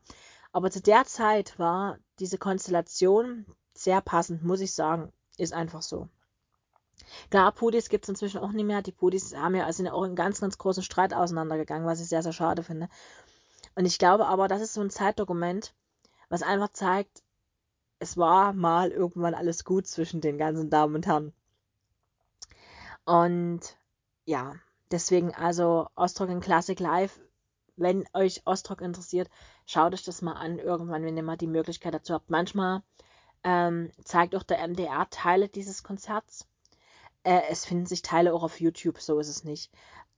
Aber 0.51 0.69
zu 0.69 0.81
der 0.81 1.06
Zeit 1.06 1.57
war 1.57 1.98
diese 2.19 2.38
Konstellation 2.38 3.45
sehr 3.74 4.01
passend, 4.01 4.44
muss 4.44 4.59
ich 4.59 4.74
sagen. 4.74 5.12
Ist 5.38 5.53
einfach 5.53 5.81
so. 5.81 6.09
Klar, 7.30 7.51
Pudis 7.51 7.89
gibt 7.89 8.06
es 8.06 8.09
inzwischen 8.09 8.39
auch 8.39 8.51
nicht 8.51 8.65
mehr. 8.65 8.81
Die 8.81 8.92
Pudis 8.92 9.36
haben 9.36 9.56
ja, 9.56 9.71
sind 9.71 9.88
auch 9.88 10.03
in 10.03 10.15
ganz, 10.15 10.42
ganz 10.42 10.57
großen 10.57 10.83
Streit 10.83 11.13
auseinandergegangen, 11.13 11.88
was 11.88 12.01
ich 12.01 12.07
sehr, 12.07 12.21
sehr 12.21 12.33
schade 12.33 12.63
finde. 12.63 12.89
Und 13.75 13.85
ich 13.85 14.00
glaube 14.00 14.27
aber, 14.27 14.47
das 14.47 14.62
ist 14.62 14.73
so 14.73 14.81
ein 14.81 14.89
Zeitdokument, 14.89 15.73
was 16.29 16.44
einfach 16.44 16.71
zeigt, 16.71 17.23
es 18.00 18.18
war 18.18 18.53
mal 18.53 18.91
irgendwann 18.91 19.35
alles 19.35 19.63
gut 19.63 19.88
zwischen 19.88 20.21
den 20.21 20.38
ganzen 20.38 20.69
Damen 20.69 20.95
und 20.95 21.06
Herren. 21.06 21.33
Und 23.05 23.62
ja, 24.25 24.55
deswegen 24.91 25.34
also 25.34 25.88
Ostrock 25.95 26.29
in 26.29 26.39
Classic 26.39 26.79
Live. 26.79 27.19
Wenn 27.75 28.05
euch 28.13 28.41
Ostrock 28.45 28.81
interessiert, 28.81 29.29
schaut 29.65 29.93
euch 29.93 30.03
das 30.03 30.22
mal 30.22 30.34
an, 30.34 30.60
irgendwann, 30.60 31.03
wenn 31.03 31.17
ihr 31.17 31.24
mal 31.24 31.38
die 31.38 31.48
Möglichkeit 31.48 31.93
dazu 31.93 32.13
habt. 32.13 32.29
Manchmal 32.29 32.84
ähm, 33.43 33.91
zeigt 34.03 34.36
auch 34.36 34.43
der 34.43 34.67
MDR 34.67 35.10
Teile 35.10 35.48
dieses 35.48 35.84
Konzerts. 35.84 36.48
Äh, 37.24 37.41
es 37.50 37.65
finden 37.65 37.86
sich 37.86 38.01
Teile 38.01 38.34
auch 38.34 38.43
auf 38.43 38.60
YouTube, 38.60 39.00
so 39.00 39.19
ist 39.19 39.29
es 39.29 39.43
nicht. 39.43 39.72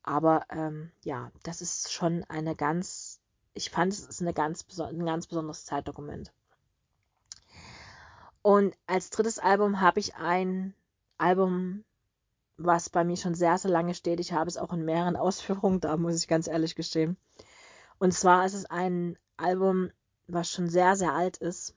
Aber 0.04 0.46
ähm, 0.50 0.92
ja, 1.04 1.32
das 1.44 1.62
ist 1.62 1.92
schon 1.92 2.24
eine 2.25 2.56
ganz 2.56 3.12
ich 3.53 3.69
fand, 3.69 3.93
es 3.93 4.00
ist 4.00 4.22
eine 4.22 4.33
ganz, 4.33 4.65
ein 4.79 5.05
ganz 5.05 5.27
besonderes 5.27 5.65
Zeitdokument. 5.65 6.31
Und 8.41 8.75
als 8.88 9.10
drittes 9.10 9.39
Album 9.39 9.79
habe 9.79 10.00
ich 10.00 10.15
ein 10.15 10.74
Album, 11.17 11.86
was 12.57 12.89
bei 12.89 13.03
mir 13.03 13.15
schon 13.15 13.36
sehr, 13.36 13.57
sehr 13.57 13.72
lange 13.72 13.95
steht. 13.95 14.19
Ich 14.19 14.33
habe 14.33 14.50
es 14.50 14.57
auch 14.57 14.74
in 14.74 14.86
mehreren 14.86 15.15
Ausführungen, 15.15 15.79
da 15.79 15.95
muss 15.98 16.17
ich 16.17 16.27
ganz 16.27 16.48
ehrlich 16.48 16.75
gestehen. 16.75 17.17
Und 18.00 18.13
zwar 18.13 18.45
ist 18.45 18.53
es 18.53 18.65
ein 18.65 19.17
Album, 19.38 19.91
was 20.27 20.51
schon 20.51 20.69
sehr, 20.69 20.95
sehr 20.95 21.13
alt 21.13 21.38
ist. 21.38 21.75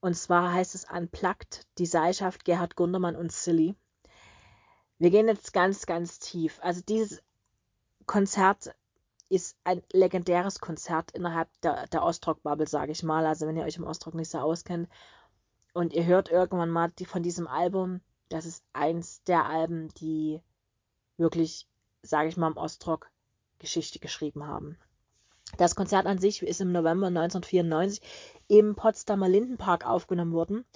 Und 0.00 0.14
zwar 0.14 0.52
heißt 0.52 0.74
es 0.74 0.84
Unplugged, 0.90 1.66
die 1.78 1.86
Seilschaft 1.86 2.44
Gerhard 2.44 2.74
Gundermann 2.74 3.16
und 3.16 3.32
Silly. 3.32 3.76
Wir 4.98 5.10
gehen 5.10 5.28
jetzt 5.28 5.52
ganz, 5.52 5.86
ganz 5.86 6.18
tief. 6.18 6.58
Also 6.60 6.80
dieses 6.82 7.22
Konzert 8.06 8.74
ist 9.32 9.56
ein 9.64 9.82
legendäres 9.92 10.60
Konzert 10.60 11.10
innerhalb 11.12 11.48
der, 11.62 11.86
der 11.86 12.02
Ostrock-Bubble, 12.02 12.66
sage 12.66 12.92
ich 12.92 13.02
mal. 13.02 13.24
Also 13.24 13.46
wenn 13.46 13.56
ihr 13.56 13.64
euch 13.64 13.78
im 13.78 13.84
Ostrock 13.84 14.14
nicht 14.14 14.30
so 14.30 14.38
auskennt 14.38 14.90
und 15.72 15.94
ihr 15.94 16.04
hört 16.04 16.30
irgendwann 16.30 16.68
mal 16.68 16.92
die, 16.98 17.06
von 17.06 17.22
diesem 17.22 17.48
Album, 17.48 18.02
das 18.28 18.44
ist 18.44 18.62
eins 18.74 19.22
der 19.24 19.46
Alben, 19.46 19.88
die 19.94 20.42
wirklich, 21.16 21.66
sage 22.02 22.28
ich 22.28 22.36
mal, 22.36 22.50
im 22.50 22.58
Ostrock 22.58 23.10
Geschichte 23.58 24.00
geschrieben 24.00 24.46
haben. 24.46 24.76
Das 25.56 25.74
Konzert 25.74 26.04
an 26.04 26.18
sich 26.18 26.42
ist 26.42 26.60
im 26.60 26.72
November 26.72 27.06
1994 27.06 28.02
im 28.48 28.74
Potsdamer 28.74 29.30
Lindenpark 29.30 29.86
aufgenommen 29.86 30.32
worden 30.32 30.66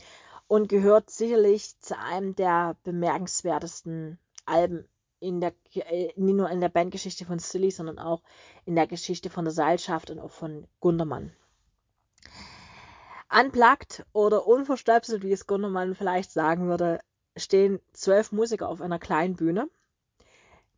und 0.47 0.69
gehört 0.69 1.11
sicherlich 1.11 1.79
zu 1.81 1.99
einem 1.99 2.35
der 2.35 2.77
bemerkenswertesten 2.85 4.19
Alben 4.47 4.89
in 5.21 5.41
der, 5.41 5.55
äh, 5.75 6.13
nicht 6.17 6.37
nur 6.37 6.51
in 6.51 6.61
der 6.61 6.69
Bandgeschichte 6.69 7.25
von 7.25 7.39
Silly, 7.39 7.71
sondern 7.71 7.99
auch 7.99 8.23
in 8.65 8.75
der 8.75 8.87
Geschichte 8.87 9.31
von 9.31 9.45
der 9.45 9.53
Seilschaft 9.55 10.11
und 10.11 10.19
auch 10.19 10.31
von 10.31 10.67
Gundermann. 10.81 11.33
unplugged 13.31 14.05
oder 14.13 14.47
unverstöpselt, 14.47 15.23
wie 15.23 15.33
es 15.33 15.47
Gundermann 15.47 15.95
vielleicht 15.95 16.31
sagen 16.31 16.69
würde, 16.69 17.01
stehen 17.37 17.81
zwölf 17.93 18.33
Musiker 18.33 18.69
auf 18.69 18.81
einer 18.81 18.99
kleinen 18.99 19.37
Bühne, 19.37 19.69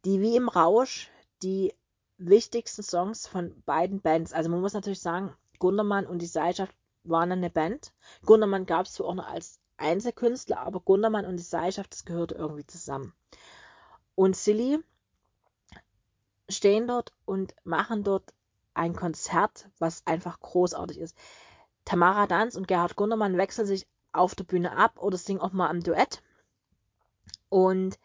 die 0.05 0.21
wie 0.21 0.37
im 0.37 0.49
Rausch 0.49 1.11
die 1.43 1.75
wichtigsten 2.17 2.83
Songs 2.83 3.27
von 3.27 3.63
beiden 3.65 4.01
Bands, 4.01 4.33
also 4.33 4.51
man 4.51 4.61
muss 4.61 4.73
natürlich 4.73 5.01
sagen, 5.01 5.35
Gundermann 5.59 6.07
und 6.07 6.21
die 6.21 6.27
Seilschaft 6.27 6.75
waren 7.05 7.33
eine 7.33 7.51
Band. 7.51 7.93
Gundermann 8.25 8.67
gab 8.67 8.87
es 8.87 8.95
zwar 8.95 9.07
auch 9.07 9.15
noch 9.15 9.29
als 9.29 9.61
Einzelkünstler, 9.77 10.59
aber 10.59 10.81
Gundermann 10.81 11.27
und 11.27 11.37
die 11.37 11.43
Seilschaft, 11.43 11.93
das 11.93 12.05
gehörte 12.05 12.35
irgendwie 12.35 12.67
zusammen. 12.67 13.13
Und 14.19 14.35
Silly 14.35 14.81
stehen 16.49 16.89
dort 16.89 17.13
und 17.25 17.55
machen 17.63 18.03
dort 18.03 18.35
ein 18.75 18.97
Konzert, 18.97 19.69
was 19.79 20.05
einfach 20.09 20.41
großartig 20.41 20.99
ist. 20.99 21.17
Tamara 21.85 22.27
Danz 22.27 22.57
und 22.57 22.67
Gerhard 22.67 22.97
Gundermann 22.97 23.37
wechseln 23.37 23.69
sich 23.69 23.87
auf 24.11 24.35
der 24.35 24.43
Bühne 24.43 24.77
ab 24.77 24.99
oder 25.01 25.17
singen 25.17 25.41
auch 25.41 25.53
mal 25.53 25.69
am 25.69 25.85
Duett. 25.85 26.21
Und 27.49 27.97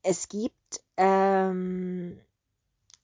es 0.00 0.30
gibt 0.30 0.80
ähm, 0.96 2.18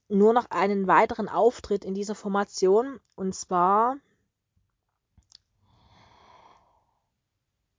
nur 0.08 0.32
noch 0.32 0.50
einen 0.50 0.86
weiteren 0.86 1.28
Auftritt 1.28 1.84
in 1.84 1.92
dieser 1.92 2.14
Formation 2.14 3.00
und 3.16 3.34
zwar 3.34 3.98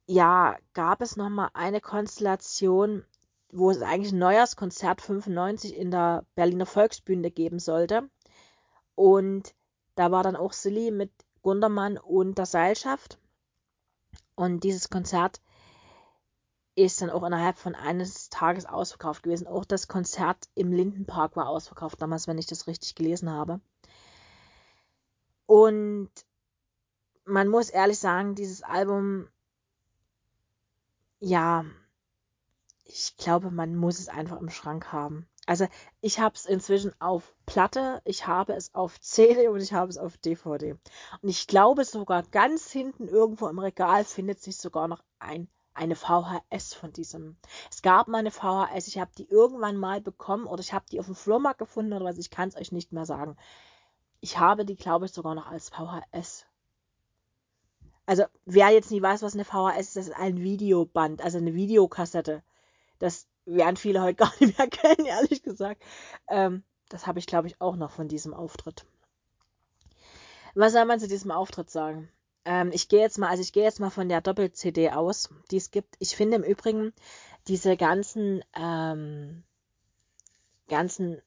ja, 0.05 0.57
gab 0.73 1.01
es 1.01 1.15
noch 1.15 1.29
mal 1.29 1.49
eine 1.53 1.81
Konstellation, 1.81 3.05
wo 3.51 3.69
es 3.69 3.81
eigentlich 3.81 4.11
ein 4.11 4.19
Neujahrskonzert 4.19 5.01
95 5.01 5.75
in 5.75 5.91
der 5.91 6.25
Berliner 6.35 6.65
Volksbühne 6.65 7.31
geben 7.31 7.59
sollte. 7.59 8.09
Und 8.95 9.53
da 9.95 10.11
war 10.11 10.23
dann 10.23 10.35
auch 10.35 10.53
Silly 10.53 10.91
mit 10.91 11.11
Gundermann 11.41 11.97
und 11.97 12.37
der 12.37 12.45
Seilschaft. 12.45 13.19
Und 14.35 14.63
dieses 14.63 14.89
Konzert 14.89 15.41
ist 16.75 17.01
dann 17.01 17.11
auch 17.11 17.23
innerhalb 17.23 17.57
von 17.57 17.75
eines 17.75 18.29
Tages 18.29 18.65
ausverkauft 18.65 19.23
gewesen. 19.23 19.47
Auch 19.47 19.65
das 19.65 19.87
Konzert 19.87 20.49
im 20.55 20.71
Lindenpark 20.71 21.35
war 21.35 21.47
ausverkauft 21.47 22.01
damals, 22.01 22.27
wenn 22.27 22.39
ich 22.39 22.47
das 22.47 22.65
richtig 22.65 22.95
gelesen 22.95 23.29
habe. 23.29 23.61
Und 25.45 26.09
man 27.25 27.47
muss 27.47 27.69
ehrlich 27.69 27.99
sagen, 27.99 28.33
dieses 28.33 28.63
Album, 28.63 29.27
ja, 31.23 31.63
ich 32.83 33.15
glaube, 33.15 33.49
man 33.49 33.75
muss 33.75 33.99
es 33.99 34.09
einfach 34.09 34.41
im 34.41 34.49
Schrank 34.49 34.91
haben. 34.91 35.25
Also 35.45 35.67
ich 36.01 36.19
habe 36.19 36.35
es 36.35 36.45
inzwischen 36.45 36.93
auf 37.01 37.33
Platte, 37.45 38.01
ich 38.03 38.27
habe 38.27 38.53
es 38.53 38.75
auf 38.75 38.99
CD 39.01 39.47
und 39.47 39.61
ich 39.61 39.71
habe 39.71 39.89
es 39.89 39.97
auf 39.97 40.17
DVD. 40.17 40.73
Und 41.21 41.29
ich 41.29 41.47
glaube 41.47 41.85
sogar 41.85 42.23
ganz 42.23 42.71
hinten 42.71 43.07
irgendwo 43.07 43.47
im 43.47 43.59
Regal 43.59 44.03
findet 44.03 44.41
sich 44.41 44.57
sogar 44.57 44.89
noch 44.89 45.01
ein, 45.19 45.47
eine 45.73 45.95
VHS 45.95 46.73
von 46.73 46.91
diesem. 46.91 47.37
Es 47.71 47.81
gab 47.81 48.09
mal 48.09 48.17
eine 48.19 48.31
VHS, 48.31 48.87
ich 48.87 48.99
habe 48.99 49.11
die 49.17 49.29
irgendwann 49.29 49.77
mal 49.77 50.01
bekommen 50.01 50.45
oder 50.45 50.59
ich 50.59 50.73
habe 50.73 50.85
die 50.91 50.99
auf 50.99 51.05
dem 51.05 51.15
Flohmarkt 51.15 51.59
gefunden 51.59 51.93
oder 51.93 52.05
was, 52.05 52.17
ich 52.17 52.31
kann 52.31 52.49
es 52.49 52.57
euch 52.57 52.73
nicht 52.73 52.91
mehr 52.91 53.05
sagen. 53.05 53.37
Ich 54.19 54.39
habe 54.39 54.65
die, 54.65 54.75
glaube 54.75 55.05
ich, 55.05 55.13
sogar 55.13 55.35
noch 55.35 55.47
als 55.47 55.69
VHS. 55.69 56.45
Also 58.05 58.23
wer 58.45 58.69
jetzt 58.69 58.91
nicht 58.91 59.01
weiß, 59.01 59.21
was 59.21 59.33
eine 59.33 59.45
VHS 59.45 59.87
ist, 59.87 59.95
das 59.95 60.07
ist 60.07 60.15
ein 60.15 60.41
Videoband, 60.41 61.21
also 61.21 61.37
eine 61.37 61.53
Videokassette. 61.53 62.43
Das 62.99 63.27
werden 63.45 63.77
viele 63.77 64.01
heute 64.01 64.15
gar 64.23 64.33
nicht 64.39 64.57
mehr 64.57 64.67
kennen, 64.67 65.05
ehrlich 65.05 65.43
gesagt. 65.43 65.81
Ähm, 66.27 66.63
das 66.89 67.07
habe 67.07 67.19
ich, 67.19 67.27
glaube 67.27 67.47
ich, 67.47 67.59
auch 67.61 67.75
noch 67.75 67.91
von 67.91 68.07
diesem 68.07 68.33
Auftritt. 68.33 68.85
Was 70.55 70.73
soll 70.73 70.85
man 70.85 70.99
zu 70.99 71.07
diesem 71.07 71.31
Auftritt 71.31 71.69
sagen? 71.69 72.09
Ähm, 72.45 72.71
ich 72.73 72.89
gehe 72.89 72.99
jetzt 72.99 73.17
mal, 73.17 73.29
also 73.29 73.41
ich 73.41 73.53
gehe 73.53 73.63
jetzt 73.63 73.79
mal 73.79 73.89
von 73.89 74.09
der 74.09 74.21
Doppel-CD 74.21 74.91
aus, 74.91 75.29
die 75.49 75.57
es 75.57 75.71
gibt. 75.71 75.95
Ich 75.99 76.15
finde 76.15 76.35
im 76.35 76.43
Übrigen 76.43 76.93
diese 77.47 77.77
ganzen, 77.77 78.43
ähm, 78.53 79.43
ganzen 80.67 81.21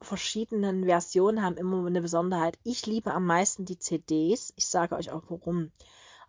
verschiedenen 0.00 0.84
Versionen 0.84 1.42
haben 1.42 1.56
immer 1.56 1.86
eine 1.86 2.02
Besonderheit. 2.02 2.58
Ich 2.62 2.86
liebe 2.86 3.12
am 3.12 3.26
meisten 3.26 3.64
die 3.64 3.78
CDs. 3.78 4.52
Ich 4.56 4.66
sage 4.66 4.94
euch 4.96 5.10
auch 5.10 5.24
warum. 5.28 5.72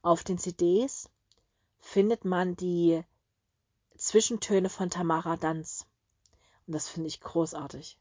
Auf 0.02 0.24
den 0.24 0.38
CDs 0.38 1.10
findet 1.80 2.26
man 2.26 2.56
die 2.56 3.04
Zwischentöne 3.98 4.70
von 4.70 4.90
Tamara 4.90 5.38
Danz. 5.38 5.86
Und 6.66 6.74
das 6.74 6.88
finde 6.88 7.08
ich 7.08 7.22
großartig. 7.22 7.98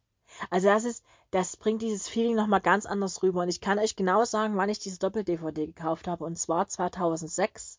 Also 0.51 0.69
das 0.69 0.85
ist, 0.85 1.05
das 1.31 1.57
bringt 1.57 1.83
dieses 1.83 2.09
Feeling 2.09 2.35
nochmal 2.35 2.61
ganz 2.61 2.87
anders 2.87 3.23
rüber. 3.23 3.43
Und 3.43 3.49
ich 3.49 3.61
kann 3.61 3.79
euch 3.79 3.97
genau 3.97 4.25
sagen, 4.25 4.57
wann 4.57 4.69
ich 4.69 4.79
diese 4.79 4.99
Doppel-DVD 4.99 5.67
gekauft 5.67 6.09
habe. 6.09 6.25
Und 6.25 6.39
zwar 6.39 6.69
2006 6.69 7.79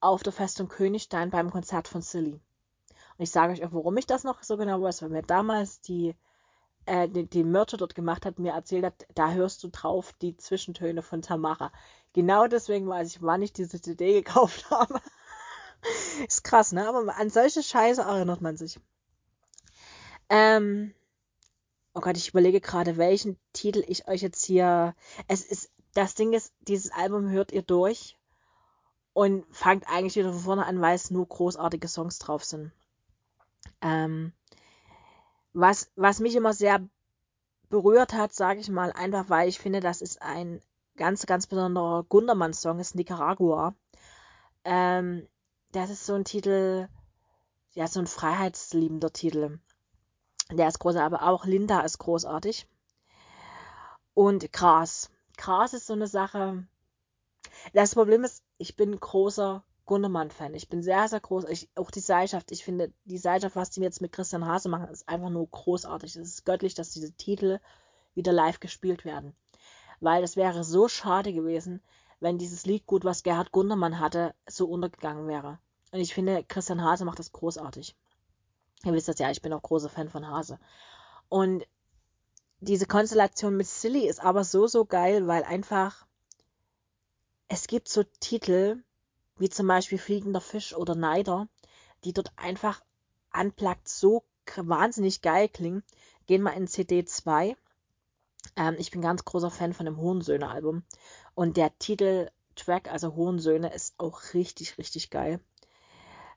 auf 0.00 0.22
der 0.22 0.32
Festung 0.32 0.68
Königstein 0.68 1.30
beim 1.30 1.50
Konzert 1.50 1.88
von 1.88 2.02
Silly. 2.02 2.32
Und 2.32 3.22
ich 3.24 3.30
sage 3.30 3.52
euch 3.52 3.64
auch, 3.64 3.72
warum 3.72 3.96
ich 3.96 4.06
das 4.06 4.24
noch 4.24 4.42
so 4.42 4.56
genau 4.56 4.80
weiß, 4.80 5.02
weil 5.02 5.10
mir 5.10 5.22
damals 5.22 5.80
die, 5.80 6.14
äh, 6.86 7.08
die, 7.08 7.26
die 7.26 7.44
Mörder 7.44 7.76
dort 7.76 7.94
gemacht 7.94 8.26
hat, 8.26 8.38
mir 8.38 8.52
erzählt 8.52 8.84
hat, 8.84 9.06
da 9.14 9.32
hörst 9.32 9.62
du 9.62 9.68
drauf 9.68 10.12
die 10.20 10.36
Zwischentöne 10.36 11.02
von 11.02 11.22
Tamara. 11.22 11.72
Genau 12.12 12.46
deswegen 12.46 12.88
weiß 12.88 13.08
ich, 13.08 13.22
wann 13.22 13.42
ich 13.42 13.52
diese 13.52 13.80
CD 13.80 14.14
gekauft 14.14 14.70
habe. 14.70 15.00
Ist 16.26 16.44
krass, 16.44 16.72
ne? 16.72 16.88
Aber 16.88 17.16
an 17.16 17.30
solche 17.30 17.62
Scheiße 17.62 18.02
erinnert 18.02 18.40
man 18.40 18.56
sich. 18.56 18.78
Ähm, 20.28 20.94
oh 21.94 22.00
Gott, 22.00 22.16
ich 22.16 22.28
überlege 22.28 22.60
gerade, 22.60 22.96
welchen 22.96 23.38
Titel 23.52 23.84
ich 23.86 24.08
euch 24.08 24.22
jetzt 24.22 24.44
hier. 24.44 24.94
Es 25.28 25.44
ist, 25.44 25.70
das 25.94 26.14
Ding 26.14 26.32
ist, 26.32 26.52
dieses 26.60 26.92
Album 26.92 27.30
hört 27.30 27.52
ihr 27.52 27.62
durch 27.62 28.16
und 29.12 29.44
fangt 29.54 29.88
eigentlich 29.88 30.16
wieder 30.16 30.32
von 30.32 30.42
vorne 30.42 30.66
an, 30.66 30.80
weil 30.80 30.94
es 30.94 31.10
nur 31.10 31.26
großartige 31.26 31.88
Songs 31.88 32.18
drauf 32.18 32.44
sind. 32.44 32.72
Ähm, 33.80 34.32
was, 35.52 35.90
was 35.96 36.20
mich 36.20 36.34
immer 36.34 36.52
sehr 36.52 36.80
berührt 37.68 38.12
hat, 38.12 38.32
sage 38.32 38.60
ich 38.60 38.68
mal, 38.68 38.92
einfach 38.92 39.28
weil 39.28 39.48
ich 39.48 39.58
finde, 39.58 39.80
das 39.80 40.02
ist 40.02 40.20
ein 40.22 40.60
ganz, 40.96 41.26
ganz 41.26 41.46
besonderer 41.46 42.04
Gundermann-Song, 42.04 42.78
ist 42.78 42.94
Nicaragua. 42.94 43.74
Ähm, 44.64 45.26
das 45.72 45.90
ist 45.90 46.04
so 46.06 46.14
ein 46.14 46.24
Titel, 46.24 46.88
ja, 47.72 47.86
so 47.88 48.00
ein 48.00 48.06
freiheitsliebender 48.06 49.12
Titel. 49.12 49.58
Der 50.50 50.68
ist 50.68 50.78
großartig, 50.78 51.06
aber 51.06 51.28
auch 51.28 51.46
Linda 51.46 51.80
ist 51.80 51.98
großartig. 51.98 52.66
Und 54.14 54.52
Gras. 54.52 55.10
Gras 55.38 55.72
ist 55.72 55.86
so 55.86 55.94
eine 55.94 56.06
Sache. 56.06 56.66
Das 57.72 57.94
Problem 57.94 58.24
ist, 58.24 58.44
ich 58.58 58.76
bin 58.76 58.98
großer 58.98 59.64
Gundermann-Fan. 59.92 60.54
Ich 60.54 60.70
bin 60.70 60.82
sehr, 60.82 61.06
sehr 61.06 61.20
groß. 61.20 61.44
Ich, 61.50 61.68
auch 61.74 61.90
die 61.90 62.00
Seilschaft. 62.00 62.50
Ich 62.50 62.64
finde, 62.64 62.94
die 63.04 63.18
Seilschaft, 63.18 63.56
was 63.56 63.68
die 63.68 63.82
jetzt 63.82 64.00
mit 64.00 64.10
Christian 64.10 64.46
Hase 64.46 64.70
machen, 64.70 64.88
ist 64.88 65.06
einfach 65.06 65.28
nur 65.28 65.46
großartig. 65.46 66.16
Es 66.16 66.28
ist 66.28 66.46
göttlich, 66.46 66.72
dass 66.72 66.92
diese 66.92 67.12
Titel 67.12 67.60
wieder 68.14 68.32
live 68.32 68.58
gespielt 68.58 69.04
werden. 69.04 69.36
Weil 70.00 70.22
das 70.22 70.34
wäre 70.34 70.64
so 70.64 70.88
schade 70.88 71.34
gewesen, 71.34 71.82
wenn 72.20 72.38
dieses 72.38 72.64
Liedgut, 72.64 73.04
was 73.04 73.22
Gerhard 73.22 73.52
Gundermann 73.52 74.00
hatte, 74.00 74.34
so 74.48 74.66
untergegangen 74.66 75.28
wäre. 75.28 75.58
Und 75.90 76.00
ich 76.00 76.14
finde, 76.14 76.42
Christian 76.42 76.82
Hase 76.82 77.04
macht 77.04 77.18
das 77.18 77.32
großartig. 77.32 77.94
Ihr 78.86 78.94
wisst 78.94 79.08
das 79.08 79.18
ja, 79.18 79.30
ich 79.30 79.42
bin 79.42 79.52
auch 79.52 79.60
großer 79.60 79.90
Fan 79.90 80.08
von 80.08 80.26
Hase. 80.26 80.58
Und 81.28 81.66
diese 82.60 82.86
Konstellation 82.86 83.58
mit 83.58 83.66
Silly 83.66 84.08
ist 84.08 84.24
aber 84.24 84.44
so, 84.44 84.66
so 84.68 84.86
geil, 84.86 85.26
weil 85.26 85.44
einfach 85.44 86.06
es 87.48 87.66
gibt 87.66 87.90
so 87.90 88.04
Titel, 88.20 88.82
wie 89.42 89.50
zum 89.50 89.66
Beispiel 89.66 89.98
Fliegender 89.98 90.40
Fisch 90.40 90.74
oder 90.74 90.94
Neider, 90.94 91.48
die 92.04 92.12
dort 92.12 92.32
einfach 92.36 92.80
unplugged 93.38 93.88
so 93.88 94.24
wahnsinnig 94.56 95.20
geil 95.20 95.48
klingen. 95.48 95.82
Gehen 96.26 96.42
wir 96.42 96.54
in 96.54 96.68
CD 96.68 97.04
2 97.04 97.56
ähm, 98.56 98.76
ich 98.78 98.90
bin 98.90 99.00
ganz 99.00 99.24
großer 99.24 99.50
Fan 99.50 99.72
von 99.72 99.86
dem 99.86 99.96
Hohensöhne-Album. 99.96 100.82
Und 101.34 101.56
der 101.56 101.76
Titeltrack, 101.78 102.90
also 102.90 103.14
Hohensöhne, 103.14 103.72
ist 103.72 103.94
auch 103.98 104.34
richtig, 104.34 104.78
richtig 104.78 105.10
geil. 105.10 105.40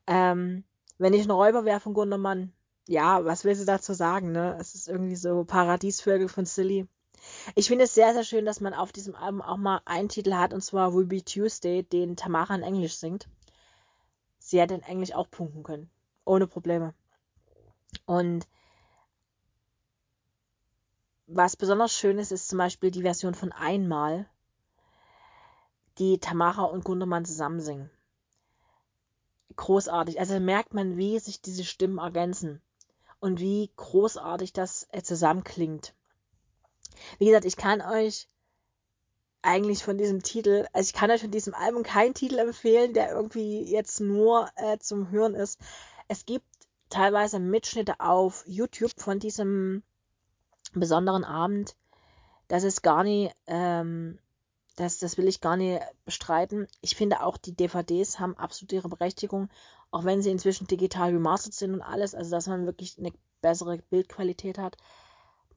Ähm, 0.07 0.63
wenn 0.97 1.13
ich 1.13 1.25
ein 1.25 1.31
Räuber 1.31 1.65
wäre 1.65 1.79
von 1.79 1.93
Gundermann, 1.93 2.53
ja, 2.87 3.25
was 3.25 3.43
will 3.43 3.55
sie 3.55 3.65
dazu 3.65 3.93
sagen, 3.93 4.31
ne? 4.31 4.57
Es 4.59 4.75
ist 4.75 4.87
irgendwie 4.87 5.15
so 5.15 5.43
Paradiesvögel 5.43 6.29
von 6.29 6.45
Silly. 6.45 6.87
Ich 7.55 7.67
finde 7.67 7.85
es 7.85 7.93
sehr, 7.93 8.13
sehr 8.13 8.23
schön, 8.23 8.45
dass 8.45 8.59
man 8.59 8.73
auf 8.73 8.91
diesem 8.91 9.15
Album 9.15 9.41
auch 9.41 9.57
mal 9.57 9.81
einen 9.85 10.09
Titel 10.09 10.33
hat, 10.33 10.53
und 10.53 10.61
zwar 10.61 10.93
Will 10.93 11.05
Be 11.05 11.23
Tuesday, 11.23 11.83
den 11.83 12.15
Tamara 12.15 12.55
in 12.55 12.63
Englisch 12.63 12.95
singt. 12.95 13.27
Sie 14.39 14.59
hätte 14.59 14.75
in 14.75 14.83
Englisch 14.83 15.13
auch 15.13 15.29
punkten 15.29 15.63
können. 15.63 15.89
Ohne 16.25 16.47
Probleme. 16.47 16.93
Und 18.05 18.47
was 21.27 21.55
besonders 21.55 21.93
schön 21.93 22.19
ist, 22.19 22.31
ist 22.31 22.47
zum 22.47 22.59
Beispiel 22.59 22.91
die 22.91 23.01
Version 23.01 23.33
von 23.33 23.51
Einmal, 23.51 24.29
die 25.97 26.19
Tamara 26.19 26.63
und 26.63 26.83
Gundermann 26.83 27.25
zusammen 27.25 27.61
singen. 27.61 27.89
Großartig. 29.55 30.19
Also 30.19 30.39
merkt 30.39 30.73
man, 30.73 30.97
wie 30.97 31.17
sich 31.19 31.41
diese 31.41 31.63
Stimmen 31.63 31.97
ergänzen 31.97 32.61
und 33.19 33.39
wie 33.39 33.71
großartig 33.75 34.53
das 34.53 34.87
äh, 34.91 35.01
zusammenklingt. 35.01 35.95
Wie 37.19 37.25
gesagt, 37.25 37.45
ich 37.45 37.57
kann 37.57 37.81
euch 37.81 38.27
eigentlich 39.41 39.83
von 39.83 39.97
diesem 39.97 40.23
Titel, 40.23 40.65
also 40.73 40.87
ich 40.87 40.93
kann 40.93 41.11
euch 41.11 41.21
von 41.21 41.31
diesem 41.31 41.53
Album 41.53 41.83
keinen 41.83 42.15
Titel 42.15 42.39
empfehlen, 42.39 42.93
der 42.93 43.11
irgendwie 43.11 43.63
jetzt 43.63 44.01
nur 44.01 44.49
äh, 44.55 44.79
zum 44.79 45.11
Hören 45.11 45.35
ist. 45.35 45.59
Es 46.07 46.25
gibt 46.25 46.45
teilweise 46.89 47.39
Mitschnitte 47.39 47.99
auf 47.99 48.43
YouTube 48.47 48.91
von 48.97 49.19
diesem 49.19 49.83
besonderen 50.73 51.23
Abend. 51.23 51.75
Das 52.47 52.63
ist 52.63 52.81
gar 52.81 53.03
nicht, 53.03 53.35
ähm, 53.47 54.19
das, 54.75 54.99
das 54.99 55.17
will 55.17 55.27
ich 55.27 55.41
gar 55.41 55.57
nicht 55.57 55.81
bestreiten. 56.05 56.67
Ich 56.81 56.95
finde 56.95 57.23
auch, 57.23 57.37
die 57.37 57.55
DVDs 57.55 58.19
haben 58.19 58.37
absolut 58.37 58.73
ihre 58.73 58.89
Berechtigung, 58.89 59.49
auch 59.91 60.03
wenn 60.05 60.21
sie 60.21 60.31
inzwischen 60.31 60.67
digital 60.67 61.11
remastert 61.11 61.53
sind 61.53 61.73
und 61.73 61.81
alles, 61.81 62.13
also 62.13 62.31
dass 62.31 62.47
man 62.47 62.65
wirklich 62.65 62.97
eine 62.97 63.11
bessere 63.41 63.77
Bildqualität 63.77 64.57
hat. 64.57 64.75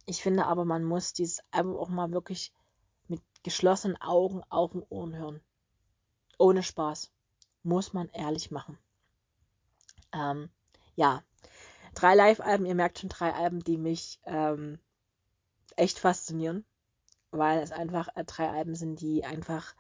Ich 0.09 0.23
finde 0.23 0.47
aber, 0.47 0.65
man 0.65 0.85
muss 0.85 1.13
dieses 1.13 1.43
Album 1.51 1.77
auch 1.77 1.91
mal 1.91 2.11
wirklich 2.13 2.51
mit 3.09 3.21
geschlossenen 3.43 4.01
Augen, 4.01 4.43
Augen, 4.49 4.83
Ohren 4.89 5.15
hören. 5.15 5.43
Ohne 6.39 6.63
Spaß. 6.63 7.13
Muss 7.63 7.93
man 7.93 8.09
ehrlich 8.15 8.51
machen. 8.51 8.79
Ähm, 10.15 10.49
ja, 10.97 11.23
drei 11.95 12.15
Live-Alben, 12.15 12.65
ihr 12.65 12.75
merkt 12.75 13.01
schon 13.01 13.11
drei 13.11 13.35
Alben, 13.35 13.63
die 13.63 13.77
mich 13.77 14.19
ähm, 14.25 14.79
echt 15.77 15.99
faszinieren, 15.99 16.65
weil 17.31 17.61
es 17.61 17.71
einfach 17.71 18.09
äh, 18.15 18.25
drei 18.25 18.49
Alben 18.49 18.77
sind, 18.77 19.03
die 19.03 19.27
einfach 19.27 19.75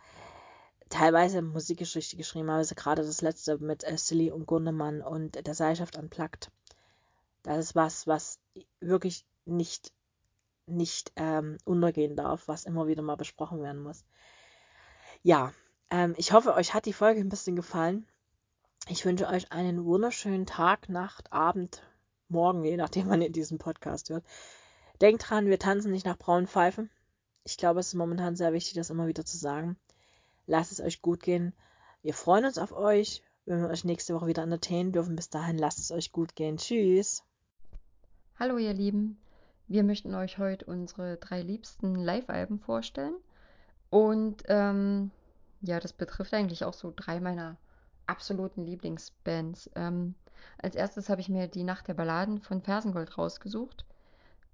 teilweise 0.90 1.40
Musikgeschichte 1.40 2.18
geschrieben 2.18 2.50
haben. 2.50 2.58
Also 2.58 2.74
gerade 2.74 3.02
das 3.02 3.22
letzte 3.22 3.56
mit 3.60 3.82
äh, 3.82 3.96
Silly 3.96 4.30
und 4.30 4.44
Gundemann 4.44 5.00
und 5.00 5.46
der 5.46 5.54
Seilschaft 5.54 5.96
anplagt. 5.96 6.50
Das 7.44 7.56
ist 7.58 7.74
was, 7.74 8.06
was 8.06 8.38
wirklich 8.80 9.24
nicht, 9.46 9.94
nicht 10.68 11.12
ähm, 11.16 11.58
untergehen 11.64 12.16
darf, 12.16 12.48
was 12.48 12.64
immer 12.64 12.86
wieder 12.86 13.02
mal 13.02 13.16
besprochen 13.16 13.62
werden 13.62 13.82
muss. 13.82 14.04
Ja, 15.22 15.52
ähm, 15.90 16.14
ich 16.16 16.32
hoffe, 16.32 16.54
euch 16.54 16.74
hat 16.74 16.86
die 16.86 16.92
Folge 16.92 17.20
ein 17.20 17.28
bisschen 17.28 17.56
gefallen. 17.56 18.06
Ich 18.88 19.04
wünsche 19.04 19.26
euch 19.28 19.52
einen 19.52 19.84
wunderschönen 19.84 20.46
Tag, 20.46 20.88
Nacht, 20.88 21.32
Abend, 21.32 21.82
Morgen, 22.28 22.64
je 22.64 22.76
nachdem, 22.76 23.08
wann 23.08 23.22
ihr 23.22 23.30
diesen 23.30 23.58
Podcast 23.58 24.10
hört. 24.10 24.24
Denkt 25.00 25.28
dran, 25.28 25.46
wir 25.46 25.58
tanzen 25.58 25.92
nicht 25.92 26.06
nach 26.06 26.18
braunen 26.18 26.46
Pfeifen. 26.46 26.90
Ich 27.44 27.56
glaube, 27.56 27.80
es 27.80 27.88
ist 27.88 27.94
momentan 27.94 28.36
sehr 28.36 28.52
wichtig, 28.52 28.74
das 28.74 28.90
immer 28.90 29.06
wieder 29.06 29.24
zu 29.24 29.38
sagen. 29.38 29.76
Lasst 30.46 30.72
es 30.72 30.80
euch 30.80 31.02
gut 31.02 31.22
gehen. 31.22 31.54
Wir 32.02 32.14
freuen 32.14 32.44
uns 32.44 32.58
auf 32.58 32.72
euch, 32.72 33.22
wenn 33.46 33.62
wir 33.62 33.68
euch 33.68 33.84
nächste 33.84 34.14
Woche 34.14 34.26
wieder 34.26 34.42
entertainen 34.42 34.92
dürfen. 34.92 35.16
Bis 35.16 35.30
dahin, 35.30 35.58
lasst 35.58 35.78
es 35.78 35.90
euch 35.90 36.12
gut 36.12 36.34
gehen. 36.36 36.58
Tschüss. 36.58 37.22
Hallo 38.38 38.58
ihr 38.58 38.72
Lieben, 38.72 39.18
wir 39.68 39.84
möchten 39.84 40.14
euch 40.14 40.38
heute 40.38 40.64
unsere 40.64 41.16
drei 41.18 41.42
liebsten 41.42 41.94
Live-Alben 41.94 42.58
vorstellen. 42.58 43.14
Und 43.90 44.42
ähm, 44.48 45.10
ja, 45.60 45.80
das 45.80 45.92
betrifft 45.92 46.34
eigentlich 46.34 46.64
auch 46.64 46.74
so 46.74 46.92
drei 46.94 47.20
meiner 47.20 47.56
absoluten 48.06 48.64
Lieblingsbands. 48.64 49.70
Ähm, 49.76 50.14
als 50.58 50.74
erstes 50.74 51.08
habe 51.08 51.20
ich 51.20 51.28
mir 51.28 51.48
die 51.48 51.64
Nacht 51.64 51.88
der 51.88 51.94
Balladen 51.94 52.40
von 52.40 52.62
Fersengold 52.62 53.16
rausgesucht. 53.18 53.84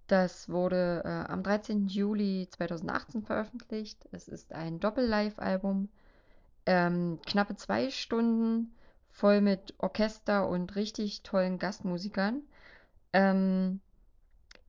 Das 0.06 0.48
wurde 0.48 1.02
äh, 1.04 1.32
am 1.32 1.42
13. 1.42 1.86
Juli 1.86 2.48
2018 2.50 3.22
veröffentlicht. 3.22 4.06
Es 4.12 4.28
ist 4.28 4.52
ein 4.52 4.80
Doppel-Live-Album. 4.80 5.88
Ähm, 6.66 7.18
knappe 7.24 7.56
zwei 7.56 7.90
Stunden 7.90 8.74
voll 9.10 9.40
mit 9.40 9.74
Orchester 9.78 10.48
und 10.48 10.74
richtig 10.76 11.22
tollen 11.22 11.58
Gastmusikern. 11.58 12.42
Ähm, 13.12 13.80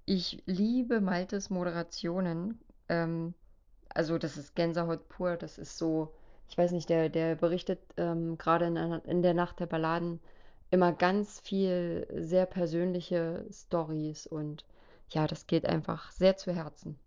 ich 0.06 0.44
liebe 0.46 1.02
Maltes 1.02 1.50
Moderationen. 1.50 2.60
Ähm, 2.90 3.34
also 3.90 4.18
das 4.18 4.38
ist 4.38 4.56
Gänsehaut 4.56 5.08
pur. 5.10 5.38
Das 5.38 5.58
ist 5.58 5.78
so 5.78 6.14
ich 6.48 6.58
weiß 6.58 6.72
nicht, 6.72 6.90
der, 6.90 7.10
der 7.10 7.36
berichtet 7.36 7.80
ähm, 7.98 8.38
gerade 8.38 8.66
in, 8.66 8.76
in 8.78 9.22
der 9.22 9.34
Nacht 9.34 9.60
der 9.60 9.66
Balladen 9.66 10.20
immer 10.72 10.94
ganz 10.94 11.40
viel 11.40 12.08
sehr 12.14 12.46
persönliche 12.46 13.46
Stories 13.52 14.28
und 14.28 14.66
ja, 15.10 15.28
das 15.28 15.48
geht 15.48 15.66
einfach 15.66 16.12
sehr 16.12 16.38
zu 16.38 16.54
Herzen. 16.54 16.98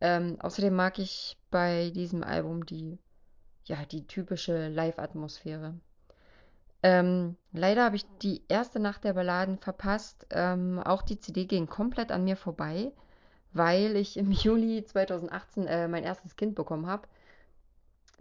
Ähm, 0.00 0.36
außerdem 0.40 0.74
mag 0.74 0.98
ich 0.98 1.38
bei 1.50 1.90
diesem 1.90 2.22
Album 2.22 2.66
die, 2.66 2.98
ja, 3.64 3.84
die 3.86 4.06
typische 4.06 4.68
Live-Atmosphäre. 4.68 5.74
Ähm, 6.82 7.36
leider 7.52 7.84
habe 7.84 7.96
ich 7.96 8.04
die 8.22 8.42
erste 8.48 8.80
Nacht 8.80 9.04
der 9.04 9.12
Balladen 9.12 9.58
verpasst. 9.58 10.26
Ähm, 10.30 10.80
auch 10.80 11.02
die 11.02 11.20
CD 11.20 11.46
ging 11.46 11.66
komplett 11.66 12.10
an 12.10 12.24
mir 12.24 12.36
vorbei, 12.36 12.92
weil 13.52 13.96
ich 13.96 14.16
im 14.16 14.30
Juli 14.32 14.84
2018 14.84 15.66
äh, 15.66 15.88
mein 15.88 16.04
erstes 16.04 16.36
Kind 16.36 16.54
bekommen 16.54 16.86
habe 16.86 17.06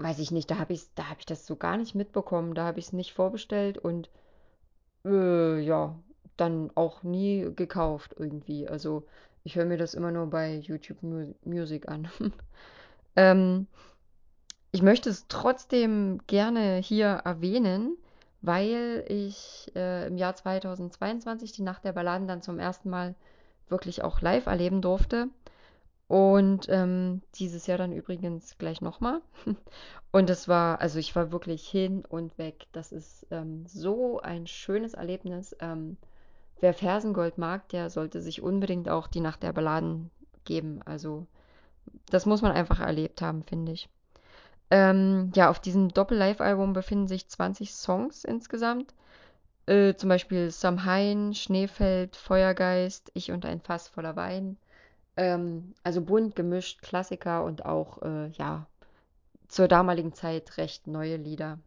weiß 0.03 0.19
ich 0.19 0.31
nicht, 0.31 0.49
da 0.51 0.57
habe 0.57 0.73
ich, 0.73 0.93
da 0.95 1.09
hab 1.09 1.19
ich 1.19 1.25
das 1.25 1.45
so 1.45 1.55
gar 1.55 1.77
nicht 1.77 1.95
mitbekommen. 1.95 2.55
Da 2.55 2.65
habe 2.65 2.79
ich 2.79 2.87
es 2.87 2.93
nicht 2.93 3.13
vorbestellt 3.13 3.77
und 3.77 4.09
äh, 5.05 5.59
ja, 5.59 5.99
dann 6.37 6.71
auch 6.75 7.03
nie 7.03 7.49
gekauft 7.55 8.15
irgendwie. 8.17 8.67
Also 8.67 9.05
ich 9.43 9.55
höre 9.55 9.65
mir 9.65 9.77
das 9.77 9.93
immer 9.93 10.11
nur 10.11 10.27
bei 10.27 10.55
YouTube 10.55 11.01
Mu 11.03 11.33
Music 11.43 11.87
an. 11.89 12.09
ähm, 13.15 13.67
ich 14.71 14.81
möchte 14.81 15.09
es 15.09 15.25
trotzdem 15.27 16.19
gerne 16.27 16.77
hier 16.77 17.07
erwähnen, 17.25 17.97
weil 18.41 19.05
ich 19.07 19.71
äh, 19.75 20.07
im 20.07 20.17
Jahr 20.17 20.35
2022 20.35 21.51
die 21.51 21.61
Nacht 21.61 21.83
der 21.83 21.93
Balladen 21.93 22.27
dann 22.27 22.41
zum 22.41 22.59
ersten 22.59 22.89
Mal 22.89 23.15
wirklich 23.69 24.03
auch 24.03 24.21
live 24.21 24.47
erleben 24.47 24.81
durfte. 24.81 25.29
Und 26.07 26.67
ähm, 26.67 27.21
dieses 27.35 27.67
Jahr 27.67 27.77
dann 27.77 27.93
übrigens 27.93 28.57
gleich 28.57 28.81
nochmal. 28.81 29.21
Und 30.11 30.29
es 30.29 30.47
war, 30.49 30.81
also 30.81 30.99
ich 30.99 31.15
war 31.15 31.31
wirklich 31.31 31.65
hin 31.69 32.03
und 32.09 32.37
weg. 32.37 32.67
Das 32.73 32.91
ist 32.91 33.25
ähm, 33.31 33.65
so 33.65 34.19
ein 34.19 34.45
schönes 34.45 34.93
Erlebnis. 34.93 35.55
Ähm, 35.61 35.95
wer 36.59 36.73
Fersengold 36.73 37.37
mag, 37.37 37.69
der 37.69 37.89
sollte 37.89 38.21
sich 38.21 38.41
unbedingt 38.41 38.89
auch 38.89 39.07
die 39.07 39.21
Nacht 39.21 39.41
der 39.41 39.53
Balladen 39.53 40.11
geben. 40.43 40.81
Also 40.83 41.27
das 42.09 42.25
muss 42.25 42.41
man 42.41 42.51
einfach 42.51 42.81
erlebt 42.81 43.21
haben, 43.21 43.43
finde 43.43 43.71
ich. 43.71 43.87
Ähm, 44.71 45.31
ja, 45.35 45.49
auf 45.49 45.59
diesem 45.59 45.89
Doppel-Live-Album 45.89 46.71
befinden 46.73 47.07
sich 47.07 47.27
20 47.27 47.73
Songs 47.73 48.23
insgesamt. 48.23 48.93
Äh, 49.65 49.95
zum 49.95 50.09
Beispiel 50.09 50.49
Samhain, 50.49 51.33
Schneefeld, 51.33 52.15
Feuergeist, 52.15 53.11
Ich 53.13 53.31
und 53.31 53.45
ein 53.45 53.61
Fass 53.61 53.89
voller 53.89 54.15
Wein. 54.15 54.57
Ähm, 55.17 55.73
also 55.83 56.01
bunt 56.01 56.35
gemischt, 56.37 56.81
Klassiker 56.81 57.43
und 57.43 57.65
auch, 57.65 58.01
äh, 58.01 58.29
ja, 58.29 58.65
zur 59.49 59.67
damaligen 59.67 60.13
Zeit 60.13 60.57
recht 60.57 60.87
neue 60.87 61.17
Lieder. 61.17 61.59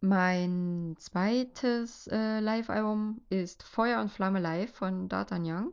Mein 0.00 0.94
zweites 0.98 2.06
äh, 2.06 2.38
Live-Album 2.38 3.20
ist 3.30 3.64
Feuer 3.64 4.00
und 4.00 4.10
Flamme 4.12 4.38
Live 4.38 4.72
von 4.74 5.08
D'Artagnan. 5.08 5.70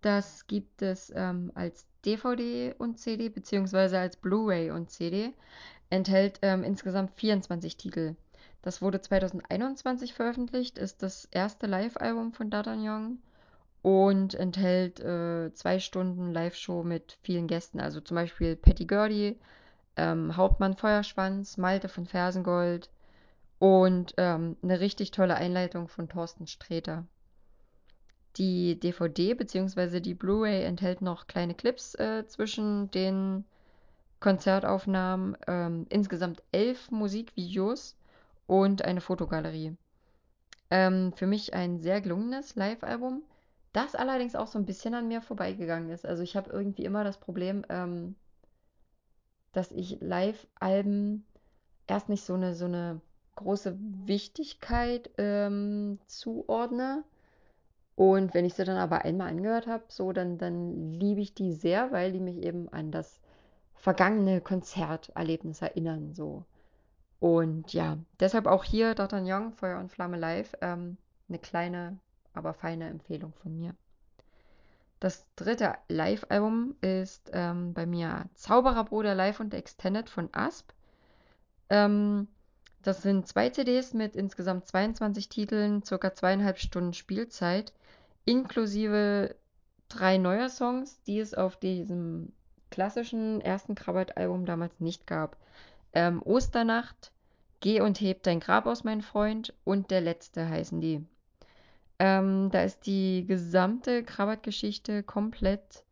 Das 0.00 0.46
gibt 0.46 0.82
es 0.82 1.12
ähm, 1.14 1.52
als 1.54 1.86
DVD 2.06 2.74
und 2.78 2.98
CD 2.98 3.28
beziehungsweise 3.28 3.98
als 3.98 4.16
Blu-ray 4.16 4.70
und 4.70 4.90
CD. 4.90 5.34
Enthält 5.90 6.38
ähm, 6.42 6.64
insgesamt 6.64 7.12
24 7.16 7.76
Titel. 7.76 8.14
Das 8.62 8.82
wurde 8.82 9.00
2021 9.00 10.14
veröffentlicht, 10.14 10.78
ist 10.78 11.02
das 11.02 11.26
erste 11.30 11.66
Live-Album 11.66 12.32
von 12.32 12.50
D'Artagnan 12.50 13.18
und 13.82 14.34
enthält 14.34 14.98
äh, 14.98 15.52
zwei 15.54 15.78
Stunden 15.78 16.32
Live-Show 16.32 16.82
mit 16.82 17.18
vielen 17.22 17.46
Gästen. 17.46 17.78
Also 17.78 18.00
zum 18.00 18.16
Beispiel 18.16 18.56
Patty 18.56 18.86
Gurdy, 18.86 19.38
ähm, 19.96 20.36
Hauptmann 20.36 20.76
Feuerschwanz, 20.76 21.56
Malte 21.56 21.88
von 21.88 22.06
Fersengold 22.06 22.90
und 23.58 24.14
ähm, 24.16 24.56
eine 24.62 24.80
richtig 24.80 25.12
tolle 25.12 25.36
Einleitung 25.36 25.86
von 25.86 26.08
Thorsten 26.08 26.46
Sträter. 26.46 27.06
Die 28.36 28.78
DVD 28.78 29.34
bzw. 29.34 30.00
die 30.00 30.14
Blu-ray 30.14 30.64
enthält 30.64 31.00
noch 31.02 31.26
kleine 31.26 31.54
Clips 31.54 31.94
äh, 31.94 32.26
zwischen 32.26 32.90
den 32.90 33.44
Konzertaufnahmen, 34.20 35.36
ähm, 35.46 35.86
insgesamt 35.88 36.42
elf 36.52 36.90
Musikvideos 36.90 37.96
und 38.46 38.84
eine 38.84 39.00
Fotogalerie. 39.00 39.76
Ähm, 40.70 41.12
für 41.14 41.26
mich 41.26 41.54
ein 41.54 41.80
sehr 41.80 42.00
gelungenes 42.00 42.56
Live-Album 42.56 43.22
das 43.76 43.94
allerdings 43.94 44.34
auch 44.34 44.46
so 44.46 44.58
ein 44.58 44.64
bisschen 44.64 44.94
an 44.94 45.06
mir 45.06 45.20
vorbeigegangen 45.20 45.90
ist. 45.90 46.06
Also 46.06 46.22
ich 46.22 46.34
habe 46.34 46.50
irgendwie 46.50 46.86
immer 46.86 47.04
das 47.04 47.18
Problem, 47.18 47.62
ähm, 47.68 48.16
dass 49.52 49.70
ich 49.70 49.98
Live-Alben 50.00 51.26
erst 51.86 52.08
nicht 52.08 52.24
so 52.24 52.32
eine, 52.32 52.54
so 52.54 52.64
eine 52.64 53.02
große 53.34 53.76
Wichtigkeit 54.06 55.10
ähm, 55.18 55.98
zuordne. 56.06 57.04
Und 57.96 58.34
wenn 58.34 58.44
ich 58.44 58.54
sie 58.54 58.64
dann 58.64 58.76
aber 58.76 59.04
einmal 59.04 59.30
angehört 59.30 59.66
habe, 59.66 59.84
so, 59.88 60.12
dann, 60.12 60.38
dann 60.38 60.92
liebe 60.92 61.20
ich 61.20 61.34
die 61.34 61.52
sehr, 61.52 61.90
weil 61.92 62.12
die 62.12 62.20
mich 62.20 62.38
eben 62.38 62.68
an 62.68 62.92
das 62.92 63.20
vergangene 63.74 64.40
Konzerterlebnis 64.40 65.62
erinnern. 65.62 66.14
So. 66.14 66.44
Und 67.20 67.72
ja, 67.72 67.98
deshalb 68.20 68.46
auch 68.46 68.64
hier 68.64 68.94
D'Artagnan, 68.94 69.52
Feuer 69.52 69.80
und 69.80 69.90
Flamme 69.90 70.18
live. 70.18 70.52
Ähm, 70.60 70.98
eine 71.28 71.38
kleine 71.38 71.98
aber 72.36 72.54
feine 72.54 72.88
Empfehlung 72.88 73.32
von 73.42 73.56
mir. 73.56 73.74
Das 75.00 75.26
dritte 75.36 75.74
Live-Album 75.88 76.76
ist 76.80 77.30
ähm, 77.32 77.74
bei 77.74 77.86
mir 77.86 78.26
Zaubererbruder 78.34 79.14
Live 79.14 79.40
und 79.40 79.52
Extended 79.52 80.08
von 80.08 80.28
Asp. 80.32 80.72
Ähm, 81.68 82.28
das 82.82 83.02
sind 83.02 83.26
zwei 83.26 83.50
CDs 83.50 83.94
mit 83.94 84.16
insgesamt 84.16 84.66
22 84.66 85.28
Titeln, 85.28 85.82
circa 85.82 86.14
zweieinhalb 86.14 86.58
Stunden 86.58 86.92
Spielzeit, 86.92 87.72
inklusive 88.26 89.34
drei 89.88 90.18
neuer 90.18 90.50
Songs, 90.50 91.00
die 91.04 91.18
es 91.18 91.32
auf 91.32 91.56
diesem 91.56 92.32
klassischen 92.70 93.40
ersten 93.40 93.74
Krabbert-Album 93.74 94.44
damals 94.44 94.78
nicht 94.80 95.06
gab. 95.06 95.38
Ähm, 95.94 96.20
Osternacht, 96.22 97.12
Geh 97.60 97.80
und 97.80 98.00
heb 98.00 98.22
dein 98.22 98.40
Grab 98.40 98.66
aus, 98.66 98.84
mein 98.84 99.00
Freund 99.00 99.54
und 99.64 99.90
der 99.90 100.00
letzte 100.00 100.48
heißen 100.48 100.80
die. 100.80 101.04
Ähm, 101.98 102.50
da 102.50 102.62
ist 102.62 102.86
die 102.86 103.24
gesamte 103.26 104.04
Krabbert-Geschichte 104.04 105.02
komplett 105.02 105.84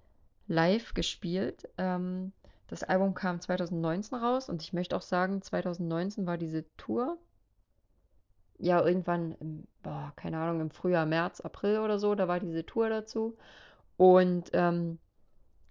live 0.46 0.92
gespielt. 0.92 1.68
Ähm, 1.78 2.32
das 2.66 2.82
Album 2.82 3.14
kam 3.14 3.40
2019 3.40 4.18
raus 4.18 4.48
und 4.50 4.62
ich 4.62 4.72
möchte 4.74 4.96
auch 4.96 5.02
sagen, 5.02 5.40
2019 5.40 6.26
war 6.26 6.36
diese 6.36 6.64
Tour. 6.76 7.16
Ja, 8.64 8.82
irgendwann, 8.84 9.32
im, 9.40 9.66
boah, 9.82 10.12
keine 10.16 10.38
Ahnung, 10.38 10.62
im 10.62 10.70
Frühjahr, 10.70 11.04
März, 11.04 11.40
April 11.42 11.80
oder 11.80 11.98
so, 11.98 12.14
da 12.14 12.28
war 12.28 12.40
diese 12.40 12.64
Tour 12.64 12.88
dazu. 12.88 13.36
Und 13.98 14.50
ähm, 14.54 14.98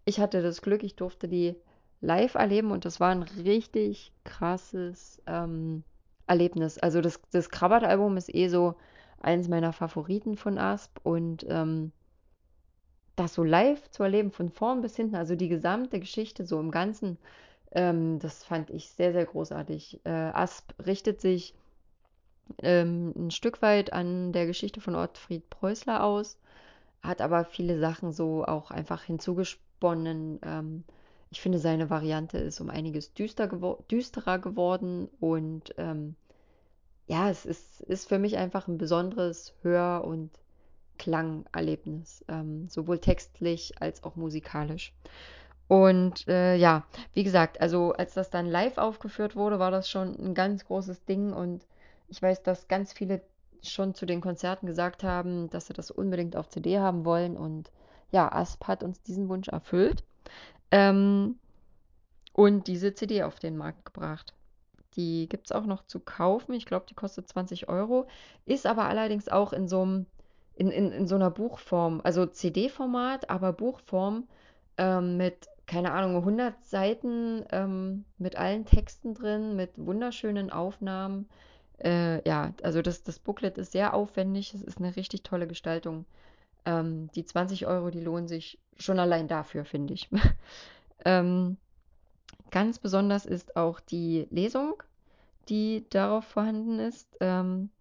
ich 0.06 0.20
hatte 0.20 0.44
das 0.44 0.62
Glück, 0.62 0.84
ich 0.84 0.96
durfte 0.96 1.28
die 1.28 1.56
live 2.02 2.36
erleben 2.36 2.72
und 2.72 2.86
das 2.86 3.00
war 3.00 3.10
ein 3.12 3.24
richtig 3.24 4.14
krasses 4.26 5.22
ähm, 5.28 5.84
Erlebnis. 6.28 6.78
Also 6.78 7.02
das, 7.02 7.20
das 7.32 7.50
Krabbert-Album 7.50 8.18
ist 8.18 8.34
eh 8.34 8.48
so 8.48 8.76
eins 9.22 9.48
meiner 9.50 9.74
Favoriten 9.74 10.38
von 10.38 10.60
Asp 10.60 11.00
und 11.04 11.46
ähm, 11.50 11.92
das 13.16 13.34
so 13.34 13.44
live 13.44 13.90
zu 13.90 14.04
erleben, 14.04 14.32
von 14.32 14.50
vorn 14.50 14.82
bis 14.82 14.96
hinten, 14.96 15.16
also 15.16 15.36
die 15.36 15.50
gesamte 15.50 16.00
Geschichte 16.00 16.46
so 16.46 16.60
im 16.60 16.70
Ganzen, 16.72 17.18
ähm, 17.72 18.20
das 18.20 18.44
fand 18.44 18.70
ich 18.70 18.90
sehr, 18.90 19.14
sehr 19.14 19.26
großartig. 19.26 20.02
Äh, 20.06 20.10
Asp 20.10 20.74
richtet 20.86 21.22
sich 21.22 21.56
ähm, 22.62 23.14
ein 23.16 23.32
Stück 23.32 23.62
weit 23.62 23.94
an 23.94 24.34
der 24.34 24.46
Geschichte 24.46 24.82
von 24.82 24.96
Ottfried 24.96 25.50
Preußler 25.50 26.04
aus, 26.04 26.38
hat 27.02 27.22
aber 27.22 27.46
viele 27.46 27.80
Sachen 27.80 28.12
so 28.12 28.46
auch 28.46 28.72
einfach 28.72 29.04
hinzugesponnen. 29.04 30.40
Ähm, 30.44 30.84
ich 31.32 31.42
finde, 31.42 31.60
seine 31.60 31.90
Variante 31.90 32.38
ist 32.38 32.62
um 32.62 32.70
einiges 32.70 33.14
düster 33.14 33.48
gewo 33.48 33.84
düsterer 33.90 34.40
geworden 34.40 35.10
und 35.20 35.74
ähm, 35.78 36.16
ja, 37.08 37.30
es 37.30 37.46
ist, 37.46 37.82
ist 37.82 38.08
für 38.08 38.20
mich 38.20 38.38
einfach 38.38 38.68
ein 38.68 38.78
besonderes 38.78 39.54
Hör- 39.62 40.06
und 40.06 40.32
Klangerlebnis, 40.98 42.24
ähm, 42.28 42.70
sowohl 42.70 43.00
textlich 43.00 43.74
als 43.82 44.04
auch 44.04 44.16
musikalisch. 44.16 44.94
Und 45.68 46.28
äh, 46.28 46.56
ja, 46.56 46.86
wie 47.14 47.24
gesagt, 47.24 47.60
also 47.62 47.94
als 47.94 48.14
das 48.14 48.30
dann 48.30 48.46
live 48.46 48.78
aufgeführt 48.78 49.36
wurde, 49.36 49.60
war 49.60 49.72
das 49.72 49.90
schon 49.90 50.16
ein 50.20 50.34
ganz 50.34 50.66
großes 50.66 51.06
Ding 51.06 51.34
und 51.34 51.66
ich 52.14 52.22
weiß, 52.22 52.44
dass 52.44 52.68
ganz 52.68 52.94
viele 52.94 53.22
schon 53.64 53.96
zu 53.96 54.06
den 54.06 54.22
Konzerten 54.22 54.68
gesagt 54.68 55.04
haben, 55.04 55.50
dass 55.50 55.68
sie 55.68 55.74
das 55.74 55.90
unbedingt 55.90 56.36
auf 56.36 56.48
CD 56.48 56.78
haben 56.78 57.06
wollen 57.06 57.36
und 57.36 57.72
ja, 58.12 58.32
Asp 58.32 58.66
hat 58.68 58.84
uns 58.84 59.02
diesen 59.02 59.30
Wunsch 59.30 59.48
erfüllt 59.48 60.04
ähm, 60.70 61.40
und 62.34 62.68
diese 62.68 62.94
CD 62.94 63.24
auf 63.24 63.40
den 63.40 63.58
Markt 63.58 63.86
gebracht. 63.86 64.36
Die 64.96 65.28
gibt 65.28 65.48
es 65.48 65.52
auch 65.52 65.66
noch 65.66 65.88
zu 65.88 66.00
kaufen. 66.00 66.54
Ich 66.54 66.68
glaube, 66.68 66.86
die 66.88 66.94
kostet 66.94 67.28
20 67.28 67.68
Euro. 67.68 68.06
Ist 68.46 68.68
aber 68.68 68.86
allerdings 68.86 69.28
auch 69.28 69.52
in 69.52 69.68
so 69.68 69.82
einem, 69.82 70.06
in, 70.54 70.70
in, 70.70 70.92
in 70.92 71.08
so 71.08 71.16
einer 71.16 71.32
Buchform, 71.32 72.00
also 72.04 72.28
CD-Format, 72.28 73.32
aber 73.32 73.54
Buchform 73.54 74.28
ähm, 74.78 75.18
mit, 75.18 75.48
keine 75.66 75.94
Ahnung, 75.94 76.18
100 76.18 76.64
Seiten, 76.64 77.44
ähm, 77.52 78.06
mit 78.20 78.36
allen 78.36 78.66
Texten 78.66 79.16
drin, 79.16 79.56
mit 79.56 79.72
wunderschönen 79.78 80.52
Aufnahmen. 80.52 81.28
Äh, 81.80 82.28
ja, 82.28 82.54
also 82.64 82.82
das, 82.82 83.04
das 83.04 83.20
Booklet 83.20 83.58
ist 83.58 83.72
sehr 83.72 83.94
aufwendig. 83.94 84.54
Es 84.54 84.62
ist 84.62 84.78
eine 84.80 84.96
richtig 84.96 85.24
tolle 85.24 85.48
Gestaltung. 85.48 86.06
Ähm, 86.66 87.10
die 87.16 87.26
20 87.26 87.68
Euro, 87.68 87.90
die 87.90 88.02
lohnen 88.02 88.28
sich 88.28 88.60
schon 88.78 89.00
allein 89.00 89.28
dafür, 89.28 89.66
finde 89.66 89.94
ich. 89.94 90.10
ähm, 91.06 91.58
Ganz 92.54 92.78
besonders 92.78 93.26
ist 93.26 93.56
auch 93.56 93.80
die 93.80 94.28
Lesung, 94.30 94.84
die 95.50 95.90
darauf 95.90 96.24
vorhanden 96.24 96.78
ist. 96.78 97.10
Ähm, 97.20 97.72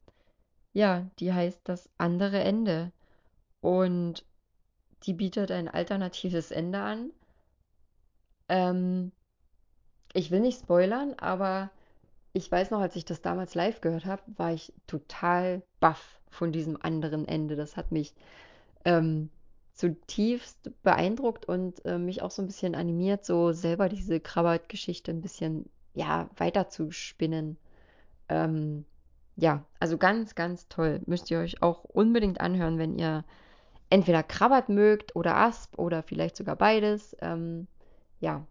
ja, 0.73 1.07
die 1.19 1.35
heißt 1.35 1.61
das 1.65 1.91
andere 1.99 2.41
Ende. 2.41 2.91
Und 3.61 4.25
die 5.03 5.13
bietet 5.13 5.51
ein 5.51 5.69
alternatives 5.69 6.51
Ende 6.51 6.81
an. 6.81 7.11
Ähm, 8.49 9.13
ich 10.15 10.31
will 10.31 10.41
nicht 10.41 10.61
spoilern, 10.61 11.13
aber 11.19 11.71
ich 12.33 12.51
weiß 12.51 12.71
noch, 12.71 12.81
als 12.81 12.97
ich 12.97 13.05
das 13.05 13.21
damals 13.21 13.55
live 13.55 13.81
gehört 13.81 14.07
habe, 14.07 14.23
war 14.37 14.53
ich 14.53 14.73
total 14.87 15.63
baff 15.81 16.21
von 16.31 16.53
diesem 16.53 16.81
anderen 16.81 17.29
Ende. 17.29 17.57
Das 17.57 17.77
hat 17.77 17.93
mich 17.93 18.15
ähm, 18.85 19.31
zutiefst 19.75 20.71
beeindruckt 20.83 21.47
und 21.47 21.85
äh, 21.85 21.99
mich 21.99 22.23
auch 22.23 22.31
so 22.31 22.43
ein 22.43 22.47
bisschen 22.47 22.75
animiert, 22.75 23.25
so 23.25 23.53
selber 23.53 23.89
diese 23.89 24.21
Krabbert-Geschichte 24.21 25.11
ein 25.11 25.21
bisschen, 25.21 25.69
ja, 25.95 26.31
weiter 26.37 26.69
zu 26.69 26.91
spinnen. 26.91 27.59
Ähm, 28.29 28.87
ja, 29.37 29.65
also 29.79 29.99
ganz, 29.99 30.35
ganz 30.35 30.69
toll. 30.69 31.01
Müsst 31.07 31.31
ihr 31.31 31.39
euch 31.39 31.63
auch 31.63 31.85
unbedingt 31.85 32.41
anhören, 32.41 32.79
wenn 32.79 32.99
ihr 32.99 33.25
entweder 33.91 34.23
Krabbert 34.23 34.69
mögt 34.71 35.15
oder 35.17 35.37
Asp 35.37 35.79
oder 35.79 36.03
vielleicht 36.03 36.37
sogar 36.37 36.57
beides. 36.57 37.15
Ähm, 37.21 37.67
ja, 38.21 38.47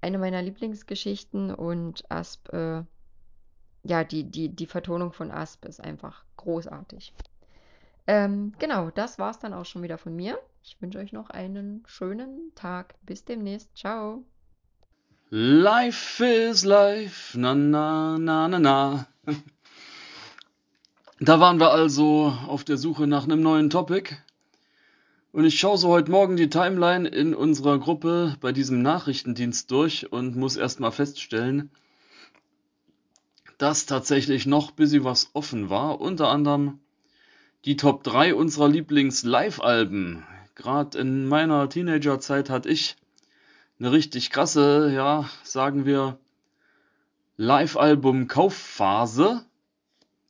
eine 0.00 0.18
meiner 0.18 0.42
Lieblingsgeschichten 0.42 1.54
und 1.54 2.04
Asp, 2.10 2.52
äh, 2.52 2.84
ja, 3.82 4.04
die, 4.04 4.24
die, 4.24 4.48
die 4.48 4.66
Vertonung 4.66 5.12
von 5.12 5.30
Asp 5.30 5.64
ist 5.64 5.80
einfach 5.80 6.24
großartig. 6.36 7.12
Ähm, 8.06 8.52
genau, 8.58 8.90
das 8.90 9.18
war's 9.18 9.38
dann 9.38 9.54
auch 9.54 9.64
schon 9.64 9.82
wieder 9.82 9.98
von 9.98 10.14
mir. 10.14 10.38
Ich 10.62 10.80
wünsche 10.80 10.98
euch 10.98 11.12
noch 11.12 11.30
einen 11.30 11.82
schönen 11.86 12.52
Tag. 12.54 12.94
Bis 13.02 13.24
demnächst. 13.24 13.76
Ciao. 13.76 14.24
Life 15.30 16.24
is 16.24 16.64
life, 16.64 17.38
na 17.38 17.54
na 17.54 18.18
na 18.18 18.48
na 18.48 18.58
na. 18.58 19.06
Da 21.22 21.38
waren 21.38 21.60
wir 21.60 21.70
also 21.70 22.34
auf 22.48 22.64
der 22.64 22.78
Suche 22.78 23.06
nach 23.06 23.24
einem 23.24 23.42
neuen 23.42 23.68
Topic. 23.68 24.16
Und 25.32 25.44
ich 25.44 25.60
schaue 25.60 25.78
so 25.78 25.90
heute 25.90 26.10
Morgen 26.10 26.36
die 26.36 26.50
Timeline 26.50 27.06
in 27.06 27.36
unserer 27.36 27.78
Gruppe 27.78 28.36
bei 28.40 28.50
diesem 28.50 28.82
Nachrichtendienst 28.82 29.70
durch 29.70 30.10
und 30.10 30.34
muss 30.34 30.56
erstmal 30.56 30.90
feststellen, 30.90 31.70
dass 33.56 33.86
tatsächlich 33.86 34.46
noch 34.46 34.72
bisschen 34.72 35.04
was 35.04 35.30
offen 35.32 35.70
war. 35.70 36.00
Unter 36.00 36.30
anderem 36.30 36.80
die 37.64 37.76
Top 37.76 38.02
3 38.02 38.34
unserer 38.34 38.68
Lieblings-Live-Alben. 38.68 40.26
Gerade 40.56 40.98
in 40.98 41.28
meiner 41.28 41.68
Teenagerzeit 41.68 42.50
hatte 42.50 42.68
ich 42.68 42.96
eine 43.78 43.92
richtig 43.92 44.30
krasse, 44.30 44.90
ja, 44.92 45.30
sagen 45.44 45.86
wir, 45.86 46.18
Live-Album-Kaufphase. 47.36 49.44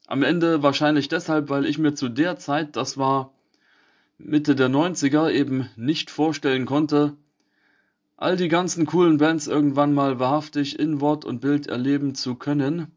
Am 0.07 0.23
Ende 0.23 0.63
wahrscheinlich 0.63 1.09
deshalb, 1.09 1.49
weil 1.49 1.65
ich 1.65 1.79
mir 1.79 1.95
zu 1.95 2.11
der 2.11 2.37
Zeit, 2.37 2.77
das 2.77 2.99
war 2.99 3.33
Mitte 4.23 4.55
der 4.55 4.69
90er, 4.69 5.31
eben 5.31 5.69
nicht 5.77 6.11
vorstellen 6.11 6.67
konnte, 6.67 7.17
all 8.17 8.37
die 8.37 8.49
ganzen 8.49 8.85
coolen 8.85 9.17
Bands 9.17 9.47
irgendwann 9.47 9.95
mal 9.95 10.19
wahrhaftig 10.19 10.79
in 10.79 11.01
Wort 11.01 11.25
und 11.25 11.41
Bild 11.41 11.69
erleben 11.69 12.15
zu 12.15 12.35
können. 12.35 12.89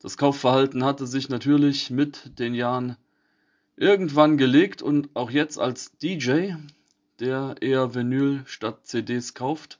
Das 0.00 0.18
Kaufverhalten 0.18 0.84
hatte 0.84 1.06
sich 1.06 1.30
natürlich 1.30 1.90
mit 1.90 2.38
den 2.38 2.54
Jahren 2.54 2.96
irgendwann 3.76 4.36
gelegt 4.36 4.82
und 4.82 5.08
auch 5.14 5.30
jetzt 5.30 5.58
als 5.58 5.96
DJ, 5.96 6.52
der 7.18 7.56
eher 7.60 7.94
Vinyl 7.94 8.42
statt 8.44 8.86
CDs 8.86 9.32
kauft 9.32 9.78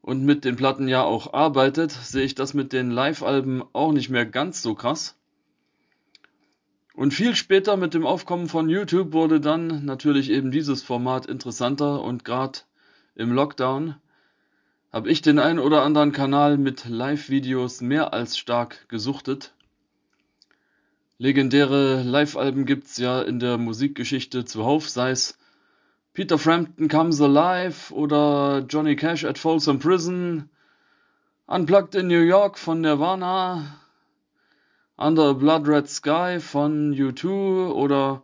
und 0.00 0.24
mit 0.24 0.44
den 0.44 0.56
Platten 0.56 0.88
ja 0.88 1.04
auch 1.04 1.32
arbeitet, 1.32 1.92
sehe 1.92 2.24
ich 2.24 2.34
das 2.34 2.54
mit 2.54 2.72
den 2.72 2.90
Live-Alben 2.90 3.62
auch 3.72 3.92
nicht 3.92 4.10
mehr 4.10 4.26
ganz 4.26 4.62
so 4.62 4.74
krass. 4.74 5.16
Und 6.94 7.14
viel 7.14 7.34
später 7.34 7.76
mit 7.76 7.94
dem 7.94 8.04
Aufkommen 8.04 8.48
von 8.48 8.68
YouTube 8.68 9.12
wurde 9.12 9.40
dann 9.40 9.84
natürlich 9.84 10.30
eben 10.30 10.50
dieses 10.50 10.82
Format 10.82 11.26
interessanter 11.26 12.02
und 12.02 12.24
gerade 12.24 12.60
im 13.14 13.32
Lockdown 13.32 13.96
habe 14.92 15.10
ich 15.10 15.22
den 15.22 15.38
ein 15.38 15.58
oder 15.58 15.82
anderen 15.82 16.12
Kanal 16.12 16.58
mit 16.58 16.86
Live-Videos 16.86 17.80
mehr 17.80 18.12
als 18.12 18.36
stark 18.36 18.86
gesuchtet. 18.88 19.54
Legendäre 21.16 22.02
Live-Alben 22.02 22.66
gibt's 22.66 22.98
ja 22.98 23.22
in 23.22 23.38
der 23.38 23.56
Musikgeschichte 23.56 24.44
zuhauf, 24.44 24.90
sei 24.90 25.12
es 25.12 25.38
Peter 26.12 26.38
Frampton 26.38 26.88
Comes 26.88 27.22
Alive 27.22 27.94
oder 27.94 28.66
Johnny 28.68 28.96
Cash 28.96 29.24
at 29.24 29.38
Folsom 29.38 29.78
Prison, 29.78 30.50
Unplugged 31.46 31.94
in 31.94 32.08
New 32.08 32.20
York 32.20 32.58
von 32.58 32.82
Nirvana, 32.82 33.78
Under 34.98 35.30
a 35.30 35.32
Blood 35.32 35.66
Red 35.66 35.88
Sky 35.88 36.38
von 36.38 36.92
U2 36.92 37.72
oder 37.72 38.22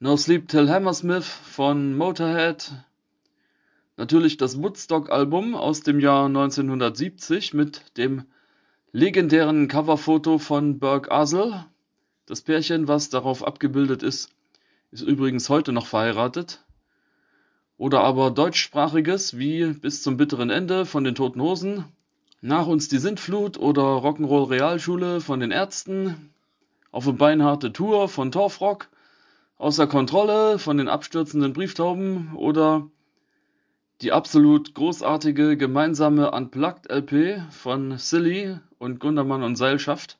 No 0.00 0.16
Sleep 0.16 0.48
Till 0.48 0.68
Hammersmith 0.68 1.24
von 1.24 1.96
Motorhead, 1.96 2.72
natürlich 3.96 4.36
das 4.36 4.60
Woodstock-Album 4.60 5.54
aus 5.54 5.82
dem 5.82 6.00
Jahr 6.00 6.26
1970 6.26 7.54
mit 7.54 7.96
dem 7.96 8.24
legendären 8.90 9.68
Coverfoto 9.68 10.38
von 10.38 10.80
Burke 10.80 11.12
Asel. 11.12 11.64
Das 12.26 12.42
Pärchen, 12.42 12.88
was 12.88 13.08
darauf 13.08 13.46
abgebildet 13.46 14.02
ist, 14.02 14.30
ist 14.90 15.02
übrigens 15.02 15.48
heute 15.48 15.70
noch 15.70 15.86
verheiratet. 15.86 16.64
Oder 17.78 18.00
aber 18.00 18.32
deutschsprachiges 18.32 19.38
wie 19.38 19.66
Bis 19.66 20.02
zum 20.02 20.16
bitteren 20.16 20.50
Ende 20.50 20.84
von 20.84 21.04
den 21.04 21.14
Toten 21.14 21.40
Hosen, 21.40 21.84
Nach 22.42 22.66
uns 22.66 22.88
die 22.88 22.98
Sintflut 22.98 23.58
oder 23.58 23.82
Rock'n'Roll 23.82 24.50
Realschule 24.50 25.22
von 25.22 25.40
den 25.40 25.50
Ärzten, 25.50 26.30
Auf 26.92 27.08
eine 27.08 27.16
beinharte 27.16 27.72
Tour 27.72 28.08
von 28.10 28.30
Torfrock, 28.30 28.88
Außer 29.56 29.86
Kontrolle 29.86 30.58
von 30.58 30.76
den 30.76 30.88
abstürzenden 30.88 31.54
Brieftauben 31.54 32.36
oder 32.36 32.90
die 34.02 34.12
absolut 34.12 34.74
großartige 34.74 35.56
gemeinsame 35.56 36.30
Unplugged 36.30 36.90
LP 36.90 37.40
von 37.50 37.96
Silly 37.96 38.58
und 38.78 39.00
Gundermann 39.00 39.42
und 39.42 39.56
Seilschaft. 39.56 40.18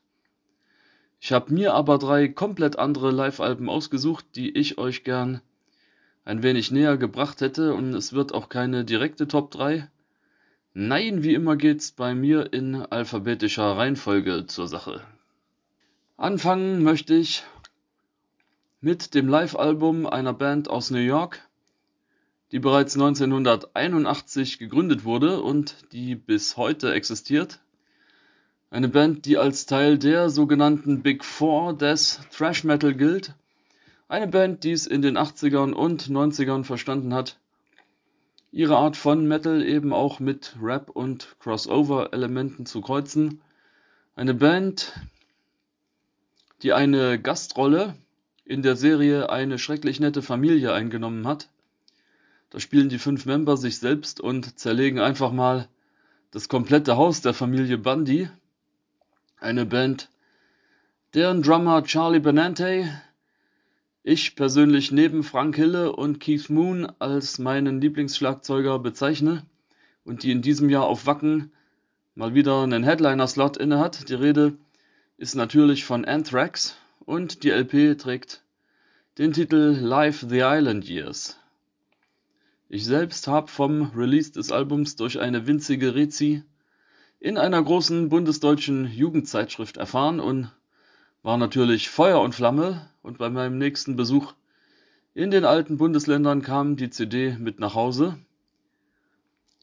Ich 1.19 1.31
habe 1.31 1.53
mir 1.53 1.75
aber 1.75 1.99
drei 1.99 2.27
komplett 2.27 2.79
andere 2.79 3.11
Live-Alben 3.11 3.69
ausgesucht, 3.69 4.25
die 4.35 4.57
ich 4.57 4.79
euch 4.79 5.03
gern 5.03 5.41
ein 6.25 6.41
wenig 6.41 6.71
näher 6.71 6.97
gebracht 6.97 7.41
hätte 7.41 7.75
und 7.75 7.93
es 7.93 8.13
wird 8.13 8.33
auch 8.33 8.49
keine 8.49 8.85
direkte 8.85 9.27
Top 9.27 9.51
3. 9.51 9.87
Nein, 10.79 11.23
wie 11.23 11.33
immer 11.33 11.55
geht's 11.55 11.91
bei 11.91 12.13
mir 12.13 12.53
in 12.53 12.75
alphabetischer 12.75 13.77
Reihenfolge 13.77 14.45
zur 14.45 14.67
Sache. 14.67 15.01
Anfangen 16.17 16.83
möchte 16.83 17.15
ich 17.15 17.43
mit 18.79 19.15
dem 19.15 19.27
Live-Album 19.27 20.05
einer 20.05 20.33
Band 20.33 20.69
aus 20.69 20.91
New 20.91 20.99
York, 20.99 21.41
die 22.51 22.59
bereits 22.59 22.93
1981 22.93 24.59
gegründet 24.59 25.03
wurde 25.03 25.41
und 25.41 25.91
die 25.93 26.13
bis 26.13 26.57
heute 26.57 26.93
existiert. 26.93 27.59
Eine 28.69 28.87
Band, 28.87 29.25
die 29.25 29.39
als 29.39 29.65
Teil 29.65 29.97
der 29.97 30.29
sogenannten 30.29 31.01
Big 31.01 31.25
Four 31.25 31.75
des 31.75 32.19
Thrash 32.31 32.63
Metal 32.63 32.93
gilt. 32.93 33.33
Eine 34.07 34.27
Band, 34.27 34.63
die 34.63 34.73
es 34.73 34.85
in 34.85 35.01
den 35.01 35.17
80ern 35.17 35.73
und 35.73 36.07
90ern 36.07 36.63
verstanden 36.63 37.15
hat, 37.15 37.39
ihre 38.51 38.77
Art 38.77 38.97
von 38.97 39.27
Metal 39.27 39.63
eben 39.63 39.93
auch 39.93 40.19
mit 40.19 40.55
Rap 40.61 40.89
und 40.89 41.35
Crossover-Elementen 41.39 42.65
zu 42.65 42.81
kreuzen. 42.81 43.41
Eine 44.15 44.33
Band, 44.33 44.93
die 46.63 46.73
eine 46.73 47.19
Gastrolle 47.19 47.95
in 48.45 48.61
der 48.61 48.75
Serie 48.75 49.29
Eine 49.29 49.59
schrecklich 49.59 49.99
nette 49.99 50.21
Familie 50.21 50.73
eingenommen 50.73 51.27
hat. 51.27 51.49
Da 52.49 52.59
spielen 52.59 52.89
die 52.89 52.99
fünf 52.99 53.25
Member 53.25 53.57
sich 53.57 53.77
selbst 53.77 54.21
und 54.21 54.57
zerlegen 54.57 54.99
einfach 54.99 55.31
mal 55.31 55.67
das 56.31 56.47
komplette 56.47 56.95
Haus 56.95 57.21
der 57.21 57.33
Familie 57.33 57.77
Bundy. 57.77 58.29
Eine 59.39 59.65
Band, 59.65 60.09
deren 61.13 61.41
Drummer 61.41 61.83
Charlie 61.83 62.19
Benante 62.19 62.89
ich 64.07 64.37
persönlich 64.37 64.93
neben 64.93 65.21
Frank 65.21 65.57
Hille 65.57 65.91
und 65.91 66.21
Keith 66.21 66.49
Moon 66.49 66.89
als 66.97 67.39
meinen 67.39 67.81
Lieblingsschlagzeuger 67.81 68.79
bezeichne 68.79 69.45
und 70.05 70.23
die 70.23 70.31
in 70.31 70.41
diesem 70.41 70.69
Jahr 70.69 70.85
auf 70.85 71.05
Wacken 71.05 71.51
mal 72.15 72.33
wieder 72.33 72.63
einen 72.63 72.85
Headliner-Slot 72.85 73.57
innehat. 73.57 74.07
Die 74.07 74.13
Rede 74.13 74.53
ist 75.17 75.35
natürlich 75.35 75.83
von 75.83 76.05
Anthrax 76.05 76.77
und 76.99 77.43
die 77.43 77.49
LP 77.49 77.99
trägt 77.99 78.43
den 79.17 79.33
Titel 79.33 79.77
Live 79.77 80.25
the 80.29 80.39
Island 80.39 80.87
Years. 80.87 81.37
Ich 82.69 82.85
selbst 82.85 83.27
habe 83.27 83.49
vom 83.49 83.91
Release 83.93 84.31
des 84.31 84.53
Albums 84.53 84.95
durch 84.95 85.19
eine 85.19 85.47
winzige 85.47 85.95
Rezi 85.95 86.43
in 87.19 87.37
einer 87.37 87.61
großen 87.61 88.07
bundesdeutschen 88.07 88.89
Jugendzeitschrift 88.89 89.75
erfahren 89.75 90.21
und 90.21 90.49
war 91.27 91.35
natürlich 91.35 91.89
Feuer 91.89 92.21
und 92.21 92.35
Flamme 92.35 92.89
und 93.01 93.17
bei 93.17 93.29
meinem 93.29 93.57
nächsten 93.57 93.97
Besuch 93.97 94.33
in 95.13 95.29
den 95.29 95.43
alten 95.43 95.75
Bundesländern 95.75 96.41
kam 96.41 96.77
die 96.77 96.89
CD 96.89 97.35
mit 97.37 97.59
nach 97.59 97.75
Hause. 97.75 98.17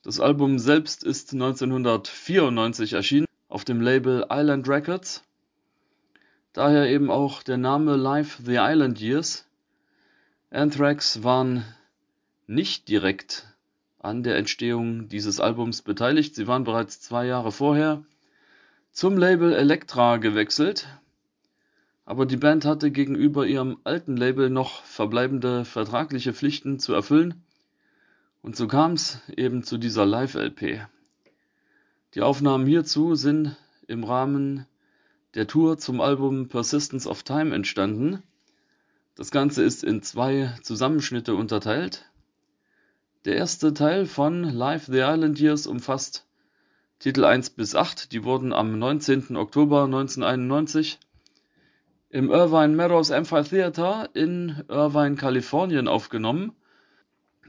Das 0.03 0.21
Album 0.21 0.59
selbst 0.59 1.03
ist 1.03 1.33
1994 1.33 2.93
erschienen 2.93 3.25
auf 3.49 3.65
dem 3.65 3.81
Label 3.81 4.27
Island 4.29 4.69
Records. 4.69 5.25
Daher 6.53 6.87
eben 6.91 7.11
auch 7.11 7.43
der 7.43 7.57
Name 7.57 7.97
Live 7.97 8.43
the 8.45 8.59
Island 8.59 9.01
Years. 9.01 9.49
Anthrax 10.51 11.23
waren 11.23 11.65
nicht 12.47 12.91
direkt 12.91 13.47
an 14.01 14.23
der 14.23 14.37
Entstehung 14.37 15.09
dieses 15.09 15.41
Albums 15.41 15.81
beteiligt. 15.81 16.35
Sie 16.35 16.47
waren 16.47 16.65
bereits 16.65 17.01
zwei 17.01 17.25
Jahre 17.25 17.53
vorher 17.53 18.05
zum 18.93 19.17
Label 19.17 19.55
Elektra 19.55 20.19
gewechselt, 20.19 20.87
aber 22.07 22.27
die 22.27 22.37
Band 22.37 22.65
hatte 22.65 22.91
gegenüber 22.91 23.47
ihrem 23.47 23.79
alten 23.85 24.17
Label 24.17 24.51
noch 24.51 24.83
verbleibende 24.85 25.65
vertragliche 25.65 26.35
Pflichten 26.35 26.79
zu 26.79 26.93
erfüllen 26.93 27.43
und 28.43 28.57
so 28.57 28.69
kam 28.69 28.93
es 28.93 29.21
eben 29.35 29.63
zu 29.63 29.79
dieser 29.79 30.05
Live-LP. 30.05 30.87
Die 32.15 32.21
Aufnahmen 32.21 32.67
hierzu 32.67 33.15
sind 33.15 33.57
im 33.87 34.05
Rahmen 34.05 34.67
der 35.35 35.47
Tour 35.47 35.79
zum 35.79 36.01
Album 36.01 36.49
Persistence 36.49 37.07
of 37.07 37.23
Time 37.23 37.55
entstanden. 37.55 38.23
Das 39.15 39.31
Ganze 39.31 39.63
ist 39.63 39.83
in 39.83 40.03
zwei 40.03 40.55
Zusammenschnitte 40.63 41.35
unterteilt. 41.35 42.05
Der 43.25 43.37
erste 43.37 43.73
Teil 43.73 44.05
von 44.05 44.45
Live 44.45 44.85
the 44.87 44.99
Island 44.99 45.41
Years 45.41 45.67
umfasst 45.67 46.27
Titel 46.99 47.25
1 47.25 47.51
bis 47.51 47.75
8. 47.75 48.13
Die 48.13 48.25
wurden 48.25 48.53
am 48.53 48.79
19. 48.79 49.37
Oktober 49.37 49.85
1991 49.85 50.99
im 52.15 52.31
Irvine 52.31 52.75
Meadows 52.77 53.11
Amphitheater 53.11 54.09
in 54.15 54.63
Irvine, 54.69 55.17
Kalifornien 55.17 55.89
aufgenommen. 55.89 56.53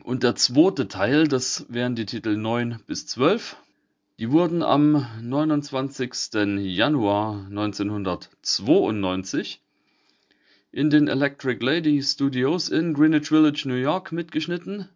Und 0.04 0.24
der 0.24 0.34
zweite 0.34 0.88
Teil, 0.88 1.28
das 1.28 1.68
wären 1.70 1.94
die 1.94 2.08
Titel 2.08 2.36
9 2.36 2.80
bis 2.88 3.06
12, 3.06 3.58
die 4.18 4.32
wurden 4.32 4.64
am 4.64 5.06
29. 5.22 6.34
Januar 6.58 7.46
1992 7.48 9.62
in 10.72 10.90
den 10.90 11.10
Electric 11.10 11.64
Lady 11.64 12.02
Studios 12.02 12.70
in 12.70 12.96
Greenwich 12.96 13.28
Village, 13.28 13.66
New 13.68 13.76
York 13.76 14.12
mitgeschnitten 14.12 14.90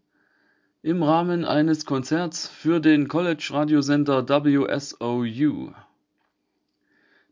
im 0.81 1.03
Rahmen 1.03 1.45
eines 1.45 1.85
Konzerts 1.85 2.47
für 2.47 2.79
den 2.79 3.07
College-Radiosender 3.07 4.27
WSOU. 4.27 5.75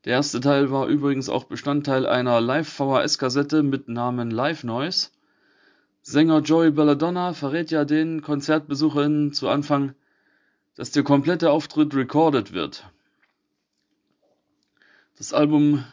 Der 0.08 0.14
erste 0.16 0.40
Teil 0.40 0.72
war 0.72 0.88
übrigens 0.88 1.28
auch 1.28 1.44
Bestandteil 1.44 2.06
einer 2.06 2.40
Live-VHS-Kassette 2.40 3.62
mit 3.62 3.90
Namen 3.90 4.32
Live 4.32 4.64
Noise. 4.64 5.10
Sänger 6.02 6.40
Joey 6.40 6.72
Belladonna 6.72 7.34
verrät 7.34 7.72
ja 7.72 7.84
den 7.84 8.22
KonzertbesucherInnen 8.22 9.34
zu 9.34 9.50
Anfang, 9.50 9.96
dass 10.76 10.92
der 10.92 11.04
komplette 11.04 11.52
Auftritt 11.52 11.94
recorded 11.94 12.54
wird. 12.54 12.90
Das 15.18 15.34
Album 15.34 15.84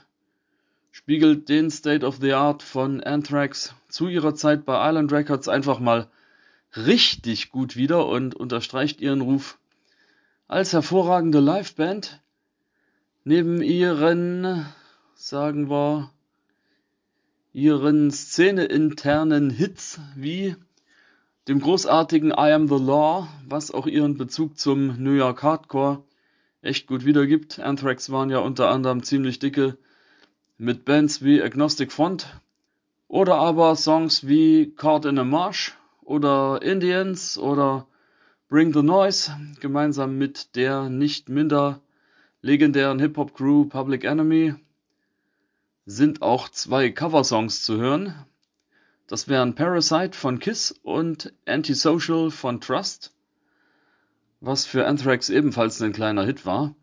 spiegelt 0.93 1.49
den 1.49 1.69
State 1.73 2.07
of 2.07 2.19
the 2.21 2.35
Art 2.35 2.63
von 2.63 3.03
Anthrax 3.03 3.75
zu 3.89 4.07
ihrer 4.07 4.37
Zeit 4.37 4.65
bei 4.65 4.89
Island 4.91 5.11
Records 5.11 5.49
einfach 5.49 5.81
mal 5.81 6.07
richtig 6.77 7.51
gut 7.51 7.75
wider 7.75 8.07
und 8.07 8.37
unterstreicht 8.37 9.01
ihren 9.01 9.23
Ruf 9.23 9.59
als 10.47 10.73
hervorragende 10.73 11.41
Liveband, 11.41 12.21
neben 13.25 13.63
ihren, 13.63 14.67
sagen 15.15 15.71
wir, 15.71 16.11
ihren 17.53 18.11
szeneinternen 18.11 19.51
Hits 19.51 19.99
wie 20.15 20.57
dem 21.49 21.61
großartigen 21.61 22.31
I 22.31 22.53
Am 22.53 22.69
the 22.69 22.75
Law, 22.75 23.29
was 23.47 23.71
auch 23.71 23.87
ihren 23.87 24.17
Bezug 24.17 24.59
zum 24.59 25.03
New 25.03 25.13
York 25.13 25.43
Hardcore 25.43 26.03
echt 26.63 26.87
gut 26.87 27.05
wiedergibt. 27.05 27.59
Anthrax 27.61 28.11
waren 28.11 28.31
ja 28.31 28.39
unter 28.39 28.71
anderem 28.71 29.03
ziemlich 29.03 29.39
dicke 29.39 29.77
mit 30.59 30.85
Bands 30.85 31.23
wie 31.23 31.43
Agnostic 31.43 31.93
Front 31.93 32.41
oder 33.09 33.37
aber 33.37 33.77
Songs 33.77 34.27
wie 34.27 34.75
Caught 34.75 35.07
in 35.07 35.19
a 35.19 35.25
Marsh 35.25 35.77
oder 36.03 36.61
Indians 36.63 37.39
oder 37.39 37.87
Bring 38.49 38.73
the 38.73 38.83
Noise 38.83 39.33
gemeinsam 39.61 40.19
mit 40.19 40.57
der 40.57 40.89
nicht 40.89 41.29
minder 41.29 41.81
legendären 42.45 42.99
Hip-Hop-Crew 42.99 43.65
Public 43.71 44.05
Enemy 44.05 44.55
sind 45.87 46.21
auch 46.21 46.51
zwei 46.51 46.91
Coversongs 46.91 47.63
zu 47.63 47.79
hören. 47.79 48.15
Das 49.07 49.29
wären 49.29 49.55
Parasite 49.55 50.15
von 50.15 50.41
Kiss 50.41 50.71
und 50.83 51.33
Antisocial 51.47 52.31
von 52.31 52.61
Trust, 52.61 53.15
was 54.41 54.67
für 54.67 54.87
Anthrax 54.87 55.31
ebenfalls 55.31 55.81
ein 55.81 55.95
kleiner 55.95 56.27
Hit 56.27 56.45
war. 56.45 56.75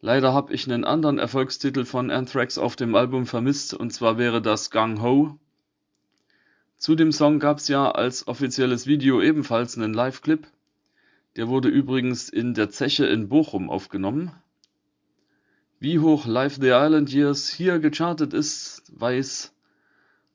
Leider 0.00 0.32
habe 0.32 0.54
ich 0.54 0.64
einen 0.70 0.84
anderen 0.84 1.18
Erfolgstitel 1.18 1.84
von 1.84 2.12
Anthrax 2.12 2.56
auf 2.56 2.76
dem 2.76 2.94
Album 2.94 3.26
vermisst, 3.26 3.74
und 3.74 3.90
zwar 3.90 4.16
wäre 4.16 4.40
das 4.40 4.70
Gang 4.70 5.02
Ho. 5.02 5.36
Zu 6.76 6.94
dem 6.94 7.10
Song 7.10 7.40
gab 7.40 7.58
es 7.58 7.66
ja 7.66 7.90
als 7.90 8.28
offizielles 8.28 8.86
Video 8.86 9.20
ebenfalls 9.20 9.76
einen 9.76 9.92
Live-Clip. 9.92 10.46
Der 11.34 11.48
wurde 11.48 11.68
übrigens 11.68 12.28
in 12.28 12.54
der 12.54 12.70
Zeche 12.70 13.06
in 13.06 13.28
Bochum 13.28 13.70
aufgenommen. 13.70 14.30
Wie 15.84 15.98
hoch 15.98 16.24
Live 16.24 16.54
the 16.54 16.70
Island 16.70 17.12
Years 17.12 17.50
hier 17.50 17.78
gechartet 17.78 18.32
ist, 18.32 18.84
weiß 18.98 19.52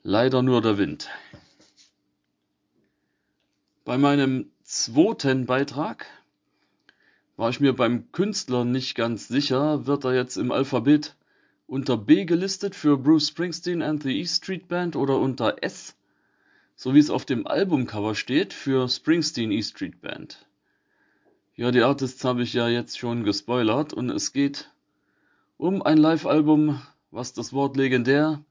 leider 0.04 0.44
nur 0.44 0.62
der 0.62 0.78
Wind. 0.78 1.10
Bei 3.84 3.98
meinem 3.98 4.52
zweiten 4.62 5.48
Beitrag 5.48 6.06
war 7.36 7.50
ich 7.50 7.60
mir 7.60 7.74
beim 7.74 8.12
Künstler 8.12 8.64
nicht 8.64 8.94
ganz 8.94 9.28
sicher, 9.28 9.88
wird 9.88 10.04
er 10.04 10.14
jetzt 10.14 10.38
im 10.38 10.52
Alphabet 10.52 11.16
unter 11.66 11.98
B 11.98 12.26
gelistet 12.26 12.76
für 12.76 12.96
Bruce 12.96 13.30
Springsteen 13.30 13.82
and 13.82 14.04
the 14.04 14.20
E 14.20 14.28
Street 14.28 14.68
Band 14.68 14.96
oder 14.96 15.18
unter 15.18 15.64
S, 15.64 15.96
so 16.76 16.94
wie 16.94 17.00
es 17.00 17.10
auf 17.10 17.26
dem 17.26 17.48
Albumcover 17.48 18.14
steht, 18.14 18.54
für 18.54 18.88
Springsteen 18.88 19.52
E 19.52 19.64
Street 19.64 20.00
Band. 20.00 20.46
Ja, 21.56 21.72
die 21.72 21.82
Artists 21.82 22.24
habe 22.24 22.44
ich 22.44 22.54
ja 22.54 22.68
jetzt 22.70 23.00
schon 23.00 23.24
gespoilert 23.24 23.94
und 23.94 24.12
es 24.12 24.32
geht 24.32 24.70
um 25.60 25.82
ein 25.82 25.98
Live-Album, 25.98 26.82
was 27.12 27.34
das 27.34 27.52
Wort 27.52 27.76
legendär 27.76 28.42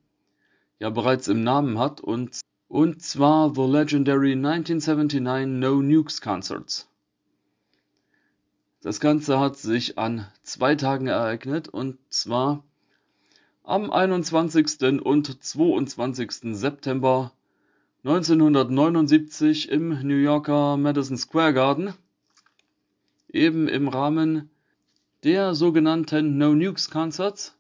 ja 0.79 0.91
bereits 0.91 1.27
im 1.27 1.43
Namen 1.43 1.79
hat 1.79 2.03
und, 2.03 2.39
und 2.69 3.03
zwar 3.03 3.55
The 3.55 3.63
Legendary 3.63 4.33
1979 4.33 5.49
No 5.49 5.81
Nukes 5.81 6.21
Concerts. 6.21 6.87
Das 8.83 9.01
Ganze 9.01 9.41
hat 9.41 9.57
sich 9.57 9.97
an 9.97 10.27
zwei 10.43 10.75
Tagen 10.75 11.07
ereignet 11.07 11.69
und 11.69 11.97
zwar 12.11 12.63
am 13.65 13.91
21. 13.91 15.01
und 15.03 15.43
22. 15.43 16.55
September 16.55 17.33
1979 18.05 19.71
im 19.71 20.07
New 20.07 20.15
Yorker 20.15 20.77
Madison 20.77 21.17
Square 21.17 21.55
Garden, 21.55 21.95
eben 23.33 23.67
im 23.67 23.89
Rahmen 23.89 24.51
der 25.25 25.57
sogenannten 25.57 26.39
No 26.39 26.55
Nukes 26.55 26.91
Concerts. 26.91 27.57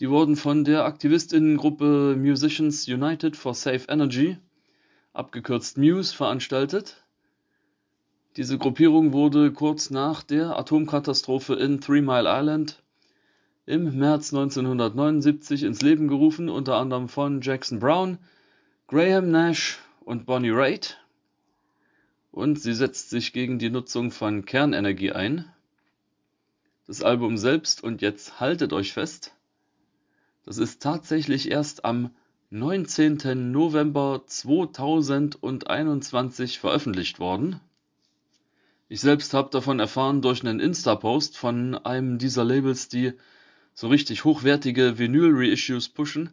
Die 0.00 0.10
wurden 0.10 0.36
von 0.36 0.64
der 0.64 0.84
Aktivistinnengruppe 0.84 2.14
Musicians 2.18 2.86
United 2.86 3.36
for 3.36 3.54
Safe 3.54 3.86
Energy, 3.88 4.36
abgekürzt 5.14 5.78
Muse, 5.78 6.14
veranstaltet. 6.14 7.02
Diese 8.36 8.58
Gruppierung 8.58 9.12
wurde 9.12 9.52
kurz 9.52 9.90
nach 9.90 10.22
der 10.22 10.58
Atomkatastrophe 10.58 11.54
in 11.54 11.80
Three 11.80 12.02
Mile 12.02 12.28
Island 12.28 12.82
im 13.64 13.96
März 13.96 14.32
1979 14.34 15.62
ins 15.62 15.80
Leben 15.80 16.08
gerufen, 16.08 16.48
unter 16.48 16.76
anderem 16.76 17.08
von 17.08 17.40
Jackson 17.40 17.78
Brown, 17.78 18.18
Graham 18.88 19.30
Nash 19.30 19.78
und 20.04 20.26
Bonnie 20.26 20.50
Raitt. 20.50 20.98
Und 22.30 22.60
sie 22.60 22.74
setzt 22.74 23.10
sich 23.10 23.32
gegen 23.32 23.58
die 23.58 23.70
Nutzung 23.70 24.10
von 24.10 24.44
Kernenergie 24.44 25.12
ein. 25.12 25.46
Das 26.86 27.02
Album 27.02 27.36
selbst, 27.36 27.84
und 27.84 28.00
jetzt 28.02 28.40
haltet 28.40 28.72
euch 28.72 28.92
fest, 28.92 29.34
das 30.44 30.58
ist 30.58 30.82
tatsächlich 30.82 31.48
erst 31.50 31.84
am 31.84 32.10
19. 32.50 33.52
November 33.52 34.24
2021 34.26 36.58
veröffentlicht 36.58 37.20
worden. 37.20 37.60
Ich 38.88 39.00
selbst 39.00 39.32
habe 39.32 39.50
davon 39.50 39.78
erfahren 39.78 40.22
durch 40.22 40.42
einen 40.42 40.58
Insta-Post 40.58 41.38
von 41.38 41.76
einem 41.76 42.18
dieser 42.18 42.42
Labels, 42.44 42.88
die 42.88 43.12
so 43.74 43.86
richtig 43.88 44.24
hochwertige 44.24 44.98
Vinyl-Reissues 44.98 45.88
pushen. 45.88 46.30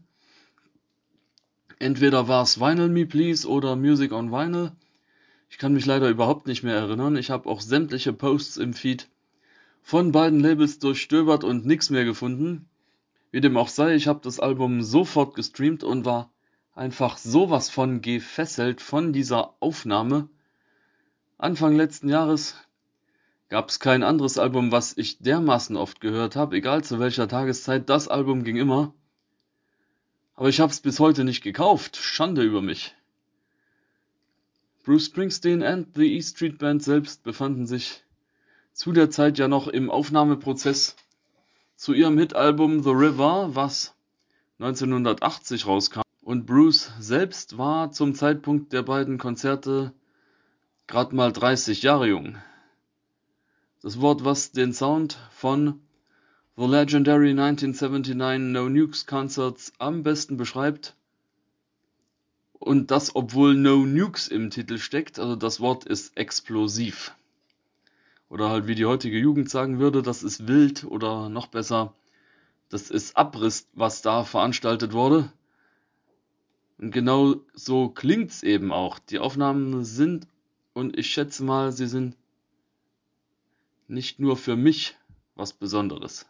Entweder 1.78 2.28
war 2.28 2.42
es 2.44 2.60
Vinyl 2.60 2.90
Me 2.90 3.06
Please 3.06 3.48
oder 3.48 3.76
Music 3.76 4.12
on 4.12 4.32
Vinyl. 4.32 4.72
Ich 5.50 5.60
kann 5.60 5.74
mich 5.74 5.86
leider 5.86 6.10
überhaupt 6.10 6.48
nicht 6.48 6.64
mehr 6.64 6.76
erinnern. 6.76 7.16
Ich 7.16 7.30
habe 7.30 7.48
auch 7.48 7.62
sämtliche 7.62 8.12
Posts 8.12 8.58
im 8.58 8.74
Feed 8.74 9.08
von 9.90 10.12
beiden 10.12 10.40
Labels 10.40 10.78
durchstöbert 10.78 11.44
und 11.44 11.66
nichts 11.66 11.90
mehr 11.90 12.06
gefunden. 12.06 12.70
Wie 13.32 13.42
dem 13.42 13.58
auch 13.58 13.70
sei, 13.70 13.96
ich 13.96 14.08
habe 14.08 14.20
das 14.22 14.40
Album 14.40 14.84
sofort 14.84 15.34
gestreamt 15.34 15.84
und 15.84 16.06
war 16.06 16.32
einfach 16.76 17.18
sowas 17.18 17.72
von 17.72 18.02
gefesselt 18.02 18.82
von 18.82 19.14
dieser 19.14 19.56
Aufnahme 19.60 20.30
Anfang 21.40 21.76
letzten 21.76 22.08
Jahres 22.08 22.56
gab 23.48 23.70
es 23.70 23.80
kein 23.80 24.04
anderes 24.04 24.38
Album, 24.38 24.72
was 24.72 24.96
ich 24.96 25.18
dermaßen 25.18 25.76
oft 25.76 26.02
gehört 26.02 26.36
habe, 26.36 26.58
egal 26.58 26.84
zu 26.84 27.00
welcher 27.00 27.28
Tageszeit, 27.28 27.90
das 27.90 28.08
Album 28.08 28.44
ging 28.44 28.58
immer. 28.58 28.94
Aber 30.36 30.50
ich 30.50 30.60
habe 30.60 30.72
es 30.72 30.82
bis 30.82 31.00
heute 31.00 31.24
nicht 31.24 31.42
gekauft, 31.42 31.98
Schande 31.98 32.44
über 32.44 32.62
mich. 32.62 32.96
Bruce 34.84 35.08
Springsteen 35.08 35.64
and 35.64 35.96
the 35.96 36.16
E 36.16 36.22
Street 36.22 36.60
Band 36.60 36.84
selbst 36.84 37.24
befanden 37.24 37.66
sich 37.66 38.04
zu 38.80 38.94
der 38.94 39.10
Zeit 39.10 39.38
ja 39.38 39.50
noch 39.50 39.68
im 39.68 39.92
Aufnahmeprozess 39.92 40.96
zu 41.76 41.92
ihrem 41.92 42.18
Hitalbum 42.18 42.82
The 42.82 42.92
River, 42.92 43.50
was 43.54 43.94
1980 44.60 45.68
rauskam. 45.68 46.00
Und 46.22 46.46
Bruce 46.46 46.90
selbst 46.98 47.58
war 47.58 47.92
zum 47.92 48.16
Zeitpunkt 48.16 48.72
der 48.72 48.84
beiden 48.84 49.18
Konzerte 49.18 49.92
gerade 50.88 51.14
mal 51.14 51.34
30 51.34 51.84
Jahre 51.84 52.08
jung. 52.08 52.38
Das 53.82 54.00
Wort, 54.00 54.24
was 54.24 54.54
den 54.54 54.72
Sound 54.72 55.18
von 55.34 55.82
The 56.56 56.66
Legendary 56.66 57.32
1979 57.32 58.54
No 58.54 58.70
Nukes 58.70 59.06
Concerts 59.06 59.74
am 59.78 60.04
besten 60.04 60.38
beschreibt, 60.38 60.96
und 62.54 62.92
das 62.92 63.14
obwohl 63.14 63.56
No 63.56 63.86
Nukes 63.86 64.30
im 64.30 64.52
Titel 64.52 64.78
steckt, 64.78 65.20
also 65.20 65.36
das 65.36 65.60
Wort 65.60 65.84
ist 65.84 66.16
explosiv. 66.16 67.14
Oder 68.30 68.50
halt 68.50 68.68
wie 68.68 68.76
die 68.76 68.86
heutige 68.86 69.18
Jugend 69.18 69.50
sagen 69.50 69.80
würde, 69.80 70.02
das 70.04 70.24
ist 70.24 70.48
wild 70.48 70.84
oder 70.84 71.30
noch 71.30 71.48
besser, 71.48 71.94
das 72.70 72.92
ist 72.92 73.18
Abriss, 73.18 73.68
was 73.74 74.04
da 74.04 74.24
veranstaltet 74.24 74.94
wurde. 74.94 75.32
Und 76.78 76.92
genau 76.92 77.38
so 77.54 77.90
klingt's 77.90 78.44
eben 78.44 78.72
auch. 78.72 79.00
Die 79.00 79.20
Aufnahmen 79.20 79.84
sind 79.84 80.28
und 80.74 80.98
ich 80.98 81.08
schätze 81.08 81.44
mal, 81.44 81.72
sie 81.72 81.88
sind 81.88 82.16
nicht 83.88 84.20
nur 84.20 84.38
für 84.38 84.56
mich 84.56 84.96
was 85.36 85.52
Besonderes. 85.52 86.28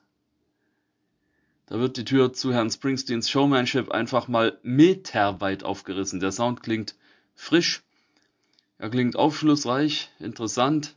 Da 1.67 1.77
wird 1.77 1.97
die 1.97 2.05
Tür 2.05 2.33
zu 2.33 2.53
Herrn 2.53 2.71
Springsteens 2.71 3.29
Showmanship 3.29 3.91
einfach 3.91 4.27
mal 4.27 4.57
meterweit 4.63 5.63
aufgerissen. 5.63 6.19
Der 6.19 6.31
Sound 6.31 6.63
klingt 6.63 6.95
frisch, 7.35 7.83
er 8.79 8.89
klingt 8.89 9.15
aufschlussreich, 9.15 10.09
interessant, 10.19 10.95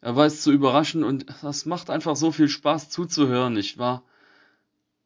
er 0.00 0.16
weiß 0.16 0.40
zu 0.40 0.52
überraschen 0.52 1.04
und 1.04 1.26
das 1.42 1.66
macht 1.66 1.90
einfach 1.90 2.16
so 2.16 2.32
viel 2.32 2.48
Spaß 2.48 2.88
zuzuhören. 2.90 3.56
Ich 3.56 3.78
war 3.78 4.02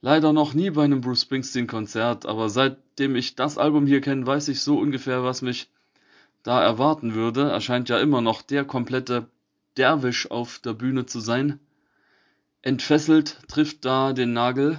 leider 0.00 0.32
noch 0.32 0.54
nie 0.54 0.70
bei 0.70 0.84
einem 0.84 1.00
Bruce 1.00 1.22
Springsteen 1.22 1.66
Konzert, 1.66 2.26
aber 2.26 2.48
seitdem 2.48 3.16
ich 3.16 3.34
das 3.34 3.58
Album 3.58 3.86
hier 3.86 4.00
kenne, 4.00 4.26
weiß 4.26 4.48
ich 4.48 4.60
so 4.60 4.78
ungefähr, 4.78 5.24
was 5.24 5.42
mich 5.42 5.68
da 6.44 6.62
erwarten 6.62 7.14
würde. 7.14 7.50
Er 7.50 7.60
scheint 7.60 7.88
ja 7.88 7.98
immer 7.98 8.20
noch 8.20 8.42
der 8.42 8.64
komplette 8.64 9.28
Derwisch 9.76 10.30
auf 10.30 10.60
der 10.60 10.74
Bühne 10.74 11.06
zu 11.06 11.18
sein. 11.18 11.58
Entfesselt 12.62 13.38
trifft 13.48 13.84
da 13.84 14.12
den 14.12 14.32
Nagel 14.32 14.78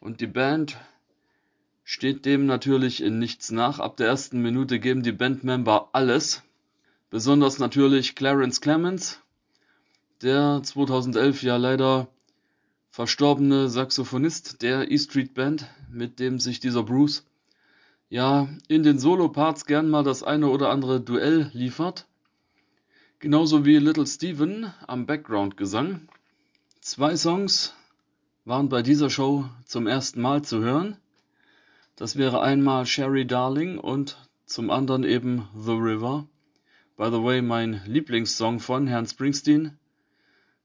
und 0.00 0.20
die 0.20 0.26
Band 0.26 0.76
steht 1.84 2.26
dem 2.26 2.44
natürlich 2.44 3.02
in 3.02 3.18
nichts 3.18 3.50
nach. 3.50 3.78
Ab 3.78 3.96
der 3.96 4.08
ersten 4.08 4.42
Minute 4.42 4.78
geben 4.78 5.02
die 5.02 5.12
Bandmember 5.12 5.88
alles. 5.92 6.42
Besonders 7.10 7.58
natürlich 7.58 8.14
Clarence 8.14 8.60
Clemens, 8.60 9.18
der 10.22 10.62
2011 10.62 11.42
ja 11.42 11.56
leider 11.56 12.06
verstorbene 12.92 13.68
Saxophonist 13.68 14.62
der 14.62 14.92
E 14.92 14.96
Street 14.96 15.34
Band, 15.34 15.66
mit 15.90 16.20
dem 16.20 16.38
sich 16.38 16.60
dieser 16.60 16.84
Bruce 16.84 17.26
ja 18.10 18.48
in 18.68 18.84
den 18.84 19.00
Solo-Parts 19.00 19.66
gern 19.66 19.90
mal 19.90 20.04
das 20.04 20.22
eine 20.22 20.50
oder 20.50 20.70
andere 20.70 21.00
Duell 21.00 21.50
liefert. 21.52 22.06
Genauso 23.18 23.64
wie 23.64 23.78
Little 23.78 24.06
Steven 24.06 24.72
am 24.86 25.06
Background-Gesang. 25.06 26.08
Zwei 26.80 27.16
Songs 27.16 27.74
waren 28.44 28.68
bei 28.68 28.82
dieser 28.82 29.10
Show 29.10 29.46
zum 29.64 29.88
ersten 29.88 30.20
Mal 30.20 30.42
zu 30.42 30.60
hören. 30.60 30.96
Das 31.96 32.14
wäre 32.14 32.40
einmal 32.40 32.86
Sherry 32.86 33.26
Darling 33.26 33.78
und 33.78 34.16
zum 34.46 34.70
anderen 34.70 35.02
eben 35.02 35.48
The 35.56 35.72
River. 35.72 36.28
By 37.00 37.10
the 37.10 37.22
way, 37.24 37.40
mein 37.40 37.80
Lieblingssong 37.86 38.60
von 38.60 38.86
Herrn 38.86 39.06
Springsteen. 39.06 39.78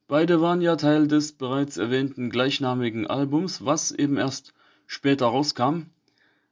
Beide 0.09 0.41
waren 0.41 0.59
ja 0.59 0.75
Teil 0.75 1.07
des 1.07 1.31
bereits 1.31 1.77
erwähnten 1.77 2.29
gleichnamigen 2.29 3.07
Albums, 3.07 3.63
was 3.63 3.91
eben 3.91 4.17
erst 4.17 4.53
später 4.85 5.27
rauskam 5.27 5.83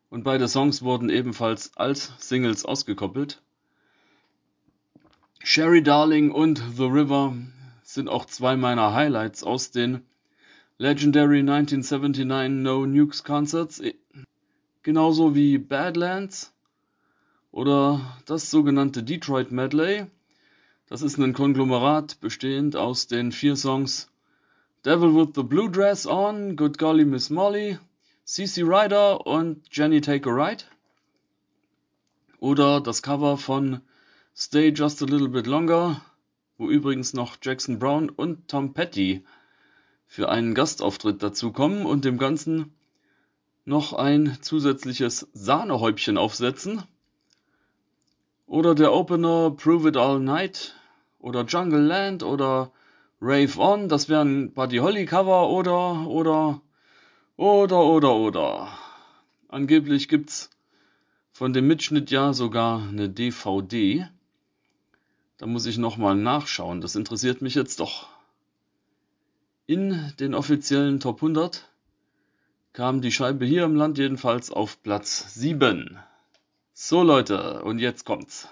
und 0.09 0.23
beide 0.23 0.47
Songs 0.47 0.83
wurden 0.83 1.09
ebenfalls 1.09 1.75
als 1.75 2.13
Singles 2.17 2.63
ausgekoppelt. 2.63 3.41
Sherry 5.43 5.83
Darling 5.83 6.31
und 6.31 6.63
The 6.77 6.85
River 6.85 7.35
sind 7.83 8.07
auch 8.07 8.23
zwei 8.23 8.55
meiner 8.55 8.93
Highlights 8.93 9.43
aus 9.43 9.71
den 9.71 10.05
Legendary 10.77 11.39
1979 11.39 12.63
No 12.63 12.85
Nukes 12.85 13.25
Concerts, 13.25 13.81
genauso 14.81 15.35
wie 15.35 15.57
Badlands 15.57 16.52
oder 17.53 18.01
das 18.25 18.49
sogenannte 18.49 19.03
Detroit 19.03 19.51
Medley. 19.51 20.07
Das 20.87 21.03
ist 21.03 21.17
ein 21.19 21.33
Konglomerat 21.33 22.19
bestehend 22.19 22.75
aus 22.75 23.07
den 23.07 23.31
vier 23.31 23.55
Songs 23.55 24.09
Devil 24.83 25.15
with 25.15 25.29
the 25.35 25.43
Blue 25.43 25.69
Dress 25.69 26.07
On, 26.07 26.57
Good 26.57 26.77
Golly 26.79 27.05
Miss 27.05 27.29
Molly, 27.29 27.77
CC 28.25 28.63
Rider 28.63 29.25
und 29.25 29.61
Jenny 29.71 30.01
Take 30.01 30.29
a 30.29 30.33
Ride. 30.33 30.63
Oder 32.39 32.81
das 32.81 33.03
Cover 33.03 33.37
von 33.37 33.81
Stay 34.35 34.69
Just 34.69 35.03
a 35.03 35.05
Little 35.05 35.29
Bit 35.29 35.45
Longer, 35.45 36.01
wo 36.57 36.69
übrigens 36.69 37.13
noch 37.13 37.37
Jackson 37.41 37.77
Brown 37.77 38.09
und 38.09 38.47
Tom 38.47 38.73
Petty 38.73 39.23
für 40.07 40.27
einen 40.29 40.55
Gastauftritt 40.55 41.21
dazukommen 41.21 41.85
und 41.85 42.03
dem 42.03 42.17
Ganzen 42.17 42.73
noch 43.63 43.93
ein 43.93 44.39
zusätzliches 44.41 45.27
Sahnehäubchen 45.33 46.17
aufsetzen. 46.17 46.83
Oder 48.53 48.75
der 48.75 48.93
Opener 48.93 49.49
Prove 49.49 49.89
It 49.89 49.97
All 49.97 50.19
Night 50.19 50.75
oder 51.17 51.43
Jungle 51.43 51.81
Land 51.87 52.21
oder 52.21 52.71
Rave 53.19 53.57
On, 53.57 53.89
das 53.89 54.09
wären 54.09 54.53
Buddy 54.53 54.77
Holly 54.77 55.07
Cover 55.07 55.49
oder 55.49 56.05
oder 56.05 56.61
oder 57.35 57.83
oder 57.83 58.13
oder. 58.13 58.67
Angeblich 59.47 60.07
gibt's 60.07 60.51
von 61.31 61.51
dem 61.53 61.65
Mitschnitt 61.65 62.11
ja 62.11 62.31
sogar 62.33 62.87
eine 62.87 63.09
DVD. 63.09 64.07
Da 65.37 65.47
muss 65.47 65.65
ich 65.65 65.79
nochmal 65.79 66.15
nachschauen, 66.15 66.79
das 66.79 66.95
interessiert 66.95 67.41
mich 67.41 67.55
jetzt 67.55 67.79
doch. 67.79 68.07
In 69.65 70.13
den 70.19 70.35
offiziellen 70.35 70.99
Top 70.99 71.23
100 71.23 71.67
kam 72.71 73.01
die 73.01 73.11
Scheibe 73.11 73.45
hier 73.45 73.63
im 73.63 73.75
Land 73.75 73.97
jedenfalls 73.97 74.51
auf 74.51 74.83
Platz 74.83 75.33
7. 75.33 75.97
So 76.75 77.03
Leute, 77.03 77.61
und 77.61 77.77
jetzt 77.77 78.03
kommt's. 78.03 78.49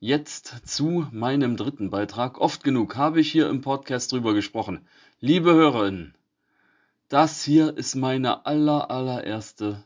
Jetzt 0.00 0.66
zu 0.66 1.06
meinem 1.12 1.58
dritten 1.58 1.90
Beitrag. 1.90 2.40
Oft 2.40 2.64
genug 2.64 2.96
habe 2.96 3.20
ich 3.20 3.30
hier 3.30 3.50
im 3.50 3.60
Podcast 3.60 4.12
drüber 4.12 4.32
gesprochen. 4.32 4.86
Liebe 5.20 5.52
Hörerinnen, 5.52 6.14
das 7.10 7.44
hier 7.44 7.76
ist 7.76 7.96
meine 7.96 8.46
aller 8.46 8.90
allererste 8.90 9.84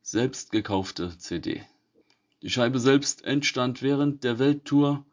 selbst 0.00 0.52
gekaufte 0.52 1.18
CD. 1.18 1.66
Die 2.40 2.48
Scheibe 2.48 2.80
selbst 2.80 3.26
entstand 3.26 3.82
während 3.82 4.24
der 4.24 4.38
Welttour 4.38 5.04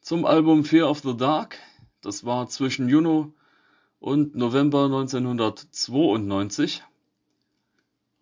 zum 0.00 0.24
Album 0.24 0.64
Fear 0.64 0.88
of 0.88 1.00
the 1.00 1.16
Dark. 1.16 1.58
Das 2.00 2.24
war 2.24 2.46
zwischen 2.46 2.88
Juni 2.88 3.32
und 3.98 4.36
November 4.36 4.84
1992. 4.84 6.84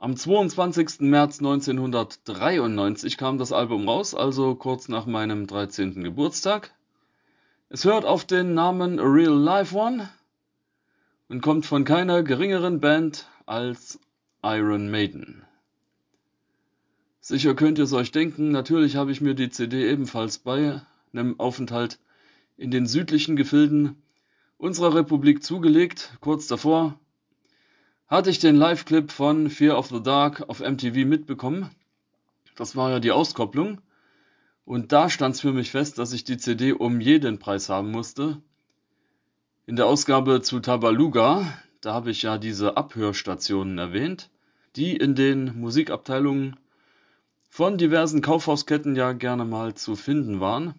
Am 0.05 0.17
22. 0.19 1.01
März 1.01 1.39
1993 1.39 3.17
kam 3.17 3.39
das 3.39 3.53
Album 3.53 3.89
raus, 3.89 4.15
also 4.15 4.55
kurz 4.55 4.89
nach 4.89 5.07
meinem 5.07 5.47
13. 5.47 6.05
Geburtstag. 6.05 6.75
Es 7.71 7.87
hört 7.87 8.05
auf 8.05 8.27
den 8.27 8.53
Namen 8.53 9.01
A 9.01 9.05
Real 9.05 9.33
Life 9.33 9.75
One 9.75 10.11
und 11.31 11.41
kommt 11.41 11.65
von 11.65 11.87
keiner 11.87 12.23
geringeren 12.23 12.81
Band 12.81 13.31
als 13.47 13.99
Iron 14.43 14.91
Maiden. 14.91 15.43
Sicher 17.21 17.55
könnt 17.55 17.79
ihr 17.79 17.85
es 17.85 17.95
euch 17.95 18.13
denken, 18.13 18.51
natürlich 18.51 18.97
habe 18.97 19.11
ich 19.11 19.23
mir 19.23 19.33
die 19.33 19.49
CD 19.49 19.91
ebenfalls 19.91 20.37
bei 20.37 20.83
einem 21.15 21.41
Aufenthalt 21.41 21.99
in 22.59 22.71
den 22.71 22.87
südlichen 22.87 23.37
Gefilden 23.37 24.03
unserer 24.59 24.95
Republik 24.95 25.43
zugelegt. 25.43 26.19
Kurz 26.21 26.47
davor 26.47 27.01
hatte 28.07 28.31
ich 28.31 28.39
den 28.39 28.57
Live-Clip 28.57 29.11
von 29.11 29.51
Fear 29.51 29.79
of 29.79 29.89
the 29.89 30.03
Dark 30.03 30.49
auf 30.49 30.61
MTV 30.61 31.07
mitbekommen. 31.07 31.71
Das 32.57 32.77
war 32.77 32.91
ja 32.91 33.01
die 33.01 33.13
Auskopplung. 33.13 33.81
Und 34.65 34.93
da 34.93 35.11
stand 35.11 35.35
es 35.35 35.41
für 35.41 35.53
mich 35.53 35.71
fest, 35.71 35.99
dass 35.99 36.13
ich 36.13 36.25
die 36.25 36.37
CD 36.37 36.73
um 36.73 37.01
jeden 37.01 37.39
Preis 37.39 37.69
haben 37.69 37.91
musste. 37.91 38.41
In 39.67 39.77
der 39.77 39.87
Ausgabe 39.87 40.43
zu 40.43 40.61
Tabaluga, 40.61 41.47
da 41.81 41.95
habe 41.95 42.11
ich 42.11 42.23
ja 42.23 42.39
diese 42.39 42.77
Abhörstationen 42.77 43.79
erwähnt, 43.79 44.31
die 44.77 44.97
in 44.97 45.15
den 45.15 45.59
Musikabteilungen 45.59 46.57
von 47.49 47.79
diversen 47.79 48.21
Kaufhausketten 48.21 48.97
ja 48.97 49.13
gerne 49.13 49.45
mal 49.45 49.75
zu 49.75 49.97
finden 49.97 50.41
waren. 50.41 50.75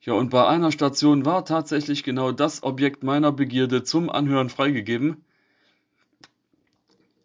Ja, 0.00 0.12
und 0.12 0.30
bei 0.30 0.46
einer 0.46 0.70
Station 0.70 1.24
war 1.24 1.44
tatsächlich 1.44 2.04
genau 2.04 2.30
das 2.30 2.62
Objekt 2.62 3.02
meiner 3.02 3.32
Begierde 3.32 3.82
zum 3.82 4.10
Anhören 4.10 4.50
freigegeben. 4.50 5.24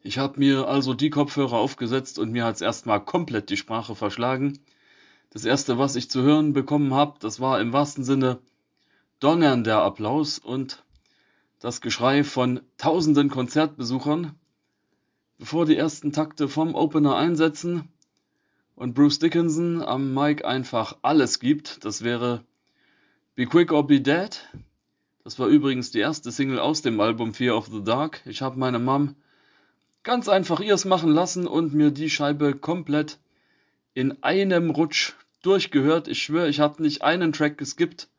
Ich 0.03 0.17
habe 0.17 0.39
mir 0.39 0.67
also 0.67 0.95
die 0.95 1.11
Kopfhörer 1.11 1.57
aufgesetzt 1.57 2.17
und 2.17 2.31
mir 2.31 2.45
hat's 2.45 2.61
erstmal 2.61 3.03
komplett 3.03 3.51
die 3.51 3.57
Sprache 3.57 3.93
verschlagen. 3.93 4.59
Das 5.29 5.45
erste, 5.45 5.77
was 5.77 5.95
ich 5.95 6.09
zu 6.09 6.23
hören 6.23 6.53
bekommen 6.53 6.93
habe, 6.93 7.19
das 7.19 7.39
war 7.39 7.61
im 7.61 7.71
wahrsten 7.71 8.03
Sinne 8.03 8.39
donnernder 9.19 9.83
Applaus 9.83 10.39
und 10.39 10.83
das 11.59 11.81
Geschrei 11.81 12.23
von 12.23 12.61
tausenden 12.77 13.29
Konzertbesuchern, 13.29 14.33
bevor 15.37 15.67
die 15.67 15.77
ersten 15.77 16.11
Takte 16.11 16.49
vom 16.49 16.73
Opener 16.73 17.15
einsetzen 17.15 17.87
und 18.75 18.95
Bruce 18.95 19.19
Dickinson 19.19 19.83
am 19.83 20.15
Mic 20.15 20.43
einfach 20.43 20.97
alles 21.03 21.39
gibt. 21.39 21.85
Das 21.85 22.03
wäre 22.03 22.43
Be 23.35 23.45
Quick 23.45 23.71
or 23.71 23.85
Be 23.85 24.01
Dead. 24.01 24.49
Das 25.23 25.37
war 25.37 25.47
übrigens 25.47 25.91
die 25.91 25.99
erste 25.99 26.31
Single 26.31 26.57
aus 26.57 26.81
dem 26.81 26.99
Album 26.99 27.35
Fear 27.35 27.55
of 27.55 27.67
the 27.67 27.83
Dark. 27.83 28.23
Ich 28.25 28.41
habe 28.41 28.57
meine 28.57 28.79
Mom 28.79 29.15
ganz 30.03 30.27
einfach 30.27 30.59
ihrs 30.59 30.85
machen 30.85 31.11
lassen 31.11 31.47
und 31.47 31.73
mir 31.73 31.91
die 31.91 32.09
Scheibe 32.09 32.55
komplett 32.55 33.19
in 33.93 34.23
einem 34.23 34.69
Rutsch 34.69 35.13
durchgehört. 35.41 36.07
Ich 36.07 36.23
schwöre, 36.23 36.49
ich 36.49 36.59
habe 36.59 36.81
nicht 36.81 37.01
einen 37.03 37.33
Track 37.33 37.57
geskippt. 37.57 38.09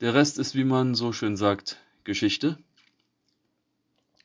Der 0.00 0.14
Rest 0.14 0.38
ist, 0.38 0.54
wie 0.54 0.64
man 0.64 0.94
so 0.94 1.12
schön 1.12 1.36
sagt, 1.36 1.78
Geschichte. 2.04 2.58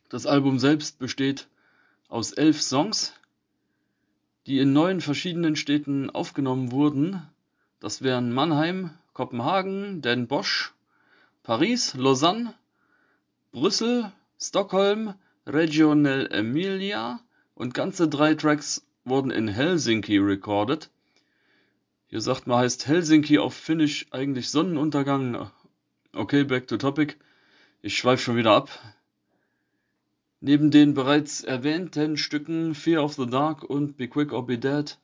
Das 0.09 0.25
Album 0.25 0.59
selbst 0.59 0.99
besteht 0.99 1.47
aus 2.09 2.33
elf 2.33 2.61
Songs, 2.61 3.13
die 4.45 4.59
in 4.59 4.73
neun 4.73 4.99
verschiedenen 4.99 5.55
Städten 5.55 6.09
aufgenommen 6.09 6.71
wurden. 6.71 7.21
Das 7.79 8.01
wären 8.01 8.33
Mannheim, 8.33 8.91
Kopenhagen, 9.13 10.01
Den 10.01 10.27
Bosch, 10.27 10.73
Paris, 11.43 11.93
Lausanne, 11.93 12.53
Brüssel, 13.51 14.11
Stockholm, 14.39 15.13
Reggio 15.47 15.93
nell'Emilia 15.93 17.19
und 17.55 17.73
ganze 17.73 18.07
drei 18.07 18.35
Tracks 18.35 18.85
wurden 19.05 19.31
in 19.31 19.47
Helsinki 19.47 20.17
recorded. 20.19 20.89
Hier 22.07 22.21
sagt 22.21 22.45
man, 22.45 22.59
heißt 22.59 22.87
Helsinki 22.87 23.39
auf 23.39 23.55
Finnisch 23.55 24.05
eigentlich 24.11 24.49
Sonnenuntergang. 24.49 25.49
Okay, 26.13 26.43
back 26.43 26.67
to 26.67 26.77
topic. 26.77 27.17
Ich 27.81 27.97
schweife 27.97 28.21
schon 28.21 28.35
wieder 28.35 28.51
ab. 28.51 28.69
Neben 30.41 30.69
den 30.69 30.93
bereits 30.93 31.43
erwähnten 31.43 32.17
Stücken 32.17 32.75
Fear 32.75 33.03
of 33.03 33.15
the 33.15 33.25
Dark 33.25 33.63
und 33.63 33.97
Be 33.97 34.07
Quick 34.07 34.33
or 34.33 34.45
Be 34.45 34.57
Dead 34.59 34.97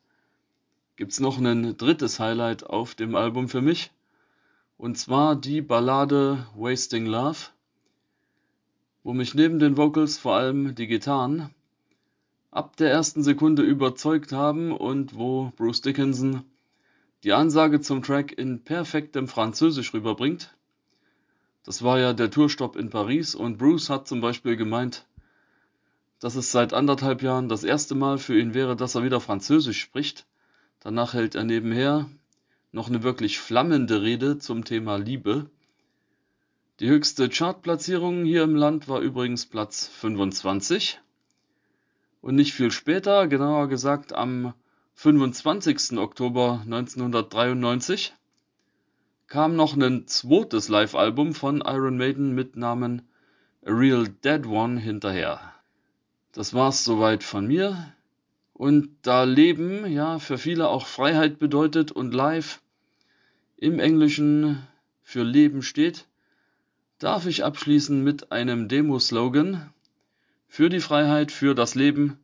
gibt's 0.97 1.19
noch 1.19 1.37
ein 1.37 1.77
drittes 1.77 2.19
Highlight 2.19 2.63
auf 2.63 2.93
dem 2.93 3.15
Album 3.15 3.49
für 3.49 3.61
mich. 3.61 3.91
Und 4.77 4.97
zwar 4.97 5.35
die 5.35 5.61
Ballade 5.61 6.45
Wasting 6.55 7.05
Love, 7.05 7.37
wo 9.07 9.13
mich 9.13 9.33
neben 9.33 9.57
den 9.57 9.77
Vocals 9.77 10.17
vor 10.17 10.35
allem 10.35 10.75
die 10.75 10.85
Gitarren 10.85 11.49
ab 12.51 12.75
der 12.75 12.91
ersten 12.91 13.23
Sekunde 13.23 13.61
überzeugt 13.61 14.33
haben 14.33 14.73
und 14.73 15.15
wo 15.15 15.53
Bruce 15.55 15.79
Dickinson 15.79 16.43
die 17.23 17.31
Ansage 17.31 17.79
zum 17.79 18.03
Track 18.03 18.37
in 18.37 18.65
perfektem 18.65 19.29
Französisch 19.29 19.93
rüberbringt. 19.93 20.53
Das 21.63 21.83
war 21.83 21.99
ja 21.99 22.11
der 22.11 22.29
Tourstopp 22.29 22.75
in 22.75 22.89
Paris 22.89 23.33
und 23.33 23.57
Bruce 23.57 23.89
hat 23.89 24.09
zum 24.09 24.19
Beispiel 24.19 24.57
gemeint, 24.57 25.05
dass 26.19 26.35
es 26.35 26.51
seit 26.51 26.73
anderthalb 26.73 27.21
Jahren 27.21 27.47
das 27.47 27.63
erste 27.63 27.95
Mal 27.95 28.17
für 28.17 28.37
ihn 28.37 28.53
wäre, 28.53 28.75
dass 28.75 28.95
er 28.95 29.05
wieder 29.05 29.21
Französisch 29.21 29.79
spricht. 29.79 30.25
Danach 30.81 31.13
hält 31.13 31.33
er 31.33 31.45
nebenher 31.45 32.09
noch 32.73 32.89
eine 32.89 33.03
wirklich 33.03 33.39
flammende 33.39 34.01
Rede 34.01 34.37
zum 34.37 34.65
Thema 34.65 34.97
Liebe. 34.97 35.49
Die 36.79 36.89
höchste 36.89 37.27
Chartplatzierung 37.27 38.23
hier 38.23 38.43
im 38.43 38.55
Land 38.55 38.87
war 38.87 38.99
übrigens 38.99 39.47
Platz 39.47 39.87
25. 39.87 40.99
Und 42.21 42.35
nicht 42.35 42.53
viel 42.53 42.69
später, 42.69 43.27
genauer 43.27 43.67
gesagt 43.67 44.13
am 44.13 44.53
25. 44.93 45.97
Oktober 45.97 46.61
1993, 46.65 48.13
kam 49.25 49.55
noch 49.55 49.75
ein 49.75 50.05
zweites 50.05 50.69
Live-Album 50.69 51.33
von 51.33 51.61
Iron 51.65 51.97
Maiden 51.97 52.35
mit 52.35 52.55
Namen 52.55 53.01
A 53.65 53.71
Real 53.71 54.07
Dead 54.07 54.45
One 54.45 54.79
hinterher. 54.79 55.41
Das 56.31 56.53
war's 56.53 56.83
soweit 56.83 57.23
von 57.23 57.47
mir. 57.47 57.91
Und 58.53 58.89
da 59.01 59.23
Leben 59.23 59.91
ja 59.91 60.19
für 60.19 60.37
viele 60.37 60.69
auch 60.69 60.85
Freiheit 60.85 61.39
bedeutet 61.39 61.91
und 61.91 62.13
live 62.13 62.61
im 63.55 63.79
Englischen 63.79 64.61
für 65.01 65.23
Leben 65.23 65.63
steht, 65.63 66.05
darf 66.99 67.25
ich 67.25 67.43
abschließen 67.43 68.03
mit 68.03 68.31
einem 68.31 68.67
Demo-Slogan 68.67 69.71
für 70.47 70.69
die 70.69 70.79
Freiheit, 70.79 71.31
für 71.31 71.53
das 71.53 71.75
Leben, 71.75 72.19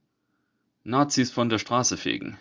Nazis 0.83 1.31
von 1.31 1.49
der 1.49 1.59
Straße 1.59 1.97
fegen. 1.97 2.37